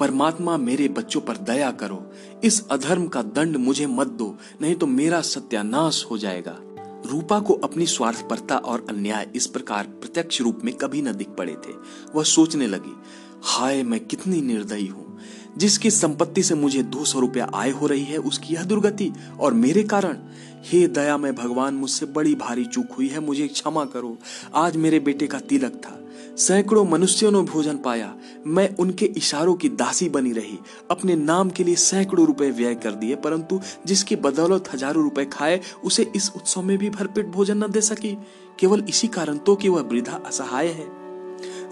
परमात्मा 0.00 0.56
मेरे 0.56 0.88
बच्चों 0.88 1.20
पर 1.20 1.36
दया 1.36 1.70
करो। 1.70 2.12
इस 2.44 2.68
अधर्म 2.68 3.06
का 3.06 3.22
दंड 3.22 3.56
मुझे 3.56 3.86
मत 3.86 4.06
दो, 4.06 4.36
नहीं 4.62 4.74
तो 4.74 4.86
मेरा 4.86 5.20
सत्यानाश 5.20 6.06
हो 6.10 6.18
जाएगा। 6.18 6.58
रूपा 7.06 7.40
को 7.40 7.54
अपनी 7.54 7.86
स्वार्थपरता 7.86 8.56
और 8.56 8.86
अन्याय 8.88 9.28
इस 9.36 9.46
प्रकार 9.46 9.84
प्रत्यक्ष 9.84 10.40
रूप 10.40 10.60
में 10.64 10.74
कभी 10.74 11.02
न 11.02 11.12
दिख 11.12 11.28
पड़े 11.28 11.52
थे। 11.52 11.72
वह 12.14 12.22
सोचने 12.22 12.66
लगी, 12.66 12.96
हाय, 13.42 13.82
मैं 13.82 14.06
कितनी 14.06 14.40
निर्दयी 14.40 14.86
हूँ। 14.86 15.18
जिसकी 15.58 15.90
संपत्ति 15.90 16.42
से 16.42 16.54
मुझे 16.54 16.82
दो 16.82 17.04
सौ 17.04 17.20
रुपया 17.20 17.50
आय 17.54 17.70
हो 17.70 17.86
रही 17.86 18.04
है, 18.04 18.16
उसकी 18.16 18.54
यह 18.54 18.64
दुर्गति 18.64 19.12
और 19.40 19.54
मेरे 19.54 19.82
कारण। 19.82 20.18
हे 20.64 20.88
दया, 20.88 21.16
में 21.16 21.34
भगवान 21.34 21.74
मुझसे 21.74 22.06
बड़ी 22.06 22.34
भारी 22.34 22.64
चूक 22.64 22.92
हुई 22.92 23.08
है, 23.08 23.20
मुझे 23.20 23.48
क्षमा 23.48 23.84
करो। 23.84 24.18
आज 24.54 24.76
मेरे 24.76 25.00
बेटे 25.00 25.26
का 25.26 25.40
तिलक 25.40 25.72
था। 25.72 26.01
सैकड़ों 26.36 26.84
मनुष्यों 26.84 27.30
ने 27.30 27.40
भोजन 27.42 27.76
पाया। 27.76 28.14
मैं 28.46 28.76
उनके 28.76 29.06
इशारों 29.06 29.54
की 29.54 29.68
दासी 29.68 30.08
बनी 30.08 30.32
रही। 30.32 30.58
अपने 30.90 31.16
नाम 31.16 31.50
के 31.50 31.64
लिए 31.64 31.74
सैकड़ों 31.74 32.26
रुपए 32.26 32.50
व्यय 32.50 32.74
कर 32.74 32.92
दिए, 32.92 33.16
परंतु 33.16 33.60
जिसकी 33.86 34.16
बदौलत 34.16 34.72
हज़ारों 34.72 35.02
रुपए 35.04 35.24
खाए, 35.24 35.60
उसे 35.84 36.10
इस 36.16 36.32
उत्सव 36.36 36.62
में 36.62 36.78
भी 36.78 36.90
भरपेट 36.90 37.26
भोजन 37.26 37.64
न 37.64 37.70
दे 37.70 37.80
सकी। 37.80 38.16
केवल 38.60 38.84
इसी 38.88 39.08
कारण 39.08 39.38
तो 39.38 39.56
कि 39.56 39.68
वह 39.68 39.82
वृद्धा 39.82 40.22
असहाय 40.26 40.68
है। 40.68 40.86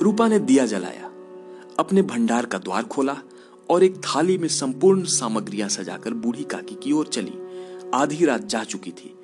रूपा 0.03 0.29
ने 0.29 0.39
दिया 0.39 0.67
जलाया। 0.67 1.11
अपने 1.79 2.03
भंडार 2.03 2.47
का 2.47 2.59
द्वार 2.59 2.83
खोला 2.83 3.17
और 3.71 3.85
एक 3.85 3.97
थाली 3.97 4.39
में 4.39 4.49
संपूर्ण 4.49 5.05
सामग्रियाँ 5.05 5.69
सजाकर 5.69 6.15
बूढ़ी 6.15 6.45
काकी 6.45 6.75
की 6.75 6.93
ओर 6.93 7.07
चली। 7.07 7.33
आधी 7.95 8.25
रात 8.25 8.45
जा 8.45 8.65
चुकी 8.65 8.91
थी। 8.91 9.15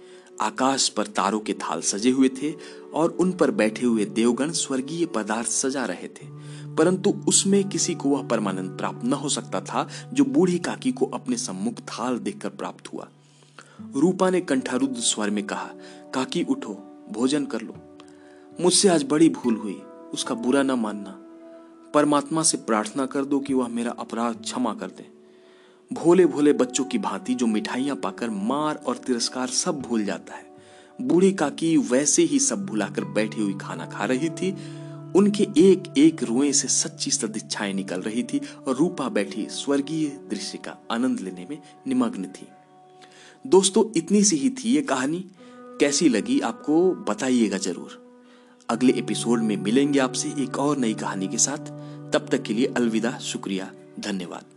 आकाश 0.41 0.89
पर 0.89 1.07
तारों 1.07 1.41
के 1.41 1.53
थाल 1.53 1.81
सजे 1.81 2.11
हुए 2.11 2.29
थे 2.29 2.55
और 2.95 3.11
उन 3.11 3.33
पर 3.33 3.51
बैठे 3.51 3.87
हुए 3.87 4.05
देवगण 4.05 4.51
स्वर्गीय 4.51 5.07
पदार्थ 5.07 5.49
सजा 5.49 5.85
रहे 5.85 6.09
थे। 6.09 6.37
परंतु 6.75 7.11
उसमें 7.29 7.69
किसी 7.69 7.95
को 7.95 8.09
वह 8.09 8.27
परमानंद 8.29 8.71
प्राप्त 8.71 9.05
न 9.05 9.13
हो 9.13 9.29
सकता 9.29 9.61
था, 9.61 9.89
जो 10.13 10.25
बूढ़ी 10.25 10.59
काकी 10.59 10.93
को 10.93 11.07
अपने 11.07 11.37
सम्मुख 11.37 11.75
थाल 11.75 12.19
देखकर 12.19 12.49
प्राप्त 12.49 12.93
हुआ। 12.93 13.09
रूपा 13.97 14.31
ने 14.31 14.41
कंठारुद्ध 14.41 14.97
स्वर 14.97 15.31
में 15.31 15.47
कहा, 15.47 15.71
काकी, 16.15 16.43
उठो, 16.43 17.05
भोजन 17.11 17.45
कर 17.45 17.61
लो। 17.61 17.99
मुझसे 18.61 18.89
आज 18.89 19.05
बड़ी 19.05 19.29
भूल 19.29 19.55
हुई, 19.55 19.83
उसका 20.15 20.35
बुरा 20.35 20.63
न 20.63 20.71
मानना। 20.71 21.23
परमात्मा 21.95 22.43
से 22.43 22.57
प्रार्थना 22.57 23.07
कर 23.07 23.25
दो 23.25 23.41
कि 23.41 23.55
वह 23.55 23.69
मेरा 23.69 23.91
अपराध 23.91 24.35
क्षमा 24.35 24.75
कर 24.75 24.87
दे। 24.87 25.16
भोले 25.93 26.27
भोले 26.27 26.53
बच्चों 26.53 26.85
की 26.85 26.99
भांति 26.99 27.35
जो 27.35 27.47
मिठाइयाँ 27.47 27.97
पाकर 27.97 28.31
मार 28.31 28.77
और 28.77 28.97
तिरस्कार 28.97 29.49
सब 29.49 29.81
भूल 29.81 30.05
जाता 30.05 30.35
है। 30.35 30.45
बूढ़ी 31.03 31.33
काकी 31.33 31.77
वैसे 31.77 32.23
ही 32.23 32.39
सब 32.39 32.67
भुलाकर 32.67 33.05
बैठी 33.05 33.43
हुई 33.43 33.55
खाना 33.55 33.87
खा 33.87 34.05
रही 34.05 34.31
थी। 34.31 34.51
उनके 35.17 35.47
एक 35.59 35.99
एक 35.99 36.23
रुए 36.23 36.53
से 36.53 36.69
सच्ची 36.69 37.11
सदिच्छाएँ 37.11 37.75
निकल 37.75 38.01
रही 38.01 38.23
थी 38.23 38.41
और 38.67 38.77
रूपा 38.77 39.09
बैठी 39.09 39.47
स्वर्गीय 39.51 40.09
दृश्य 40.31 40.59
का 40.59 40.77
आनंद 40.91 41.21
लेने 41.21 41.47
में 41.51 41.59
निमग्न 41.87 42.25
थी। 42.25 42.49
दोस्तों, 43.47 43.85
इतनी 43.97 44.25
सी 44.25 44.37
ही 44.37 44.51
थी 44.51 44.71
ये 44.71 44.83
कहानी। 44.83 45.25
कैसी 45.81 46.09
लगी 46.09 46.41
आपको, 46.41 46.91
बताइएगा 46.95 47.59
ज़रूर। 47.59 48.03
अगले 48.71 48.93
एपिसोड 48.93 49.43
में 49.43 49.57
मिलेंगे 49.57 49.99
आपसे 49.99 50.29
एक 50.29 50.59
और 50.59 50.79
नई 50.79 50.95
कहानी 50.95 51.29
के 51.29 51.39
साथ। 51.39 51.71
तब 52.13 52.29
तक 52.33 52.43
के 52.43 52.55
लिए 52.55 52.67
अलविदा, 52.67 53.19
शुक्रिया, 53.19 53.73
धन्यवाद। 54.01 54.56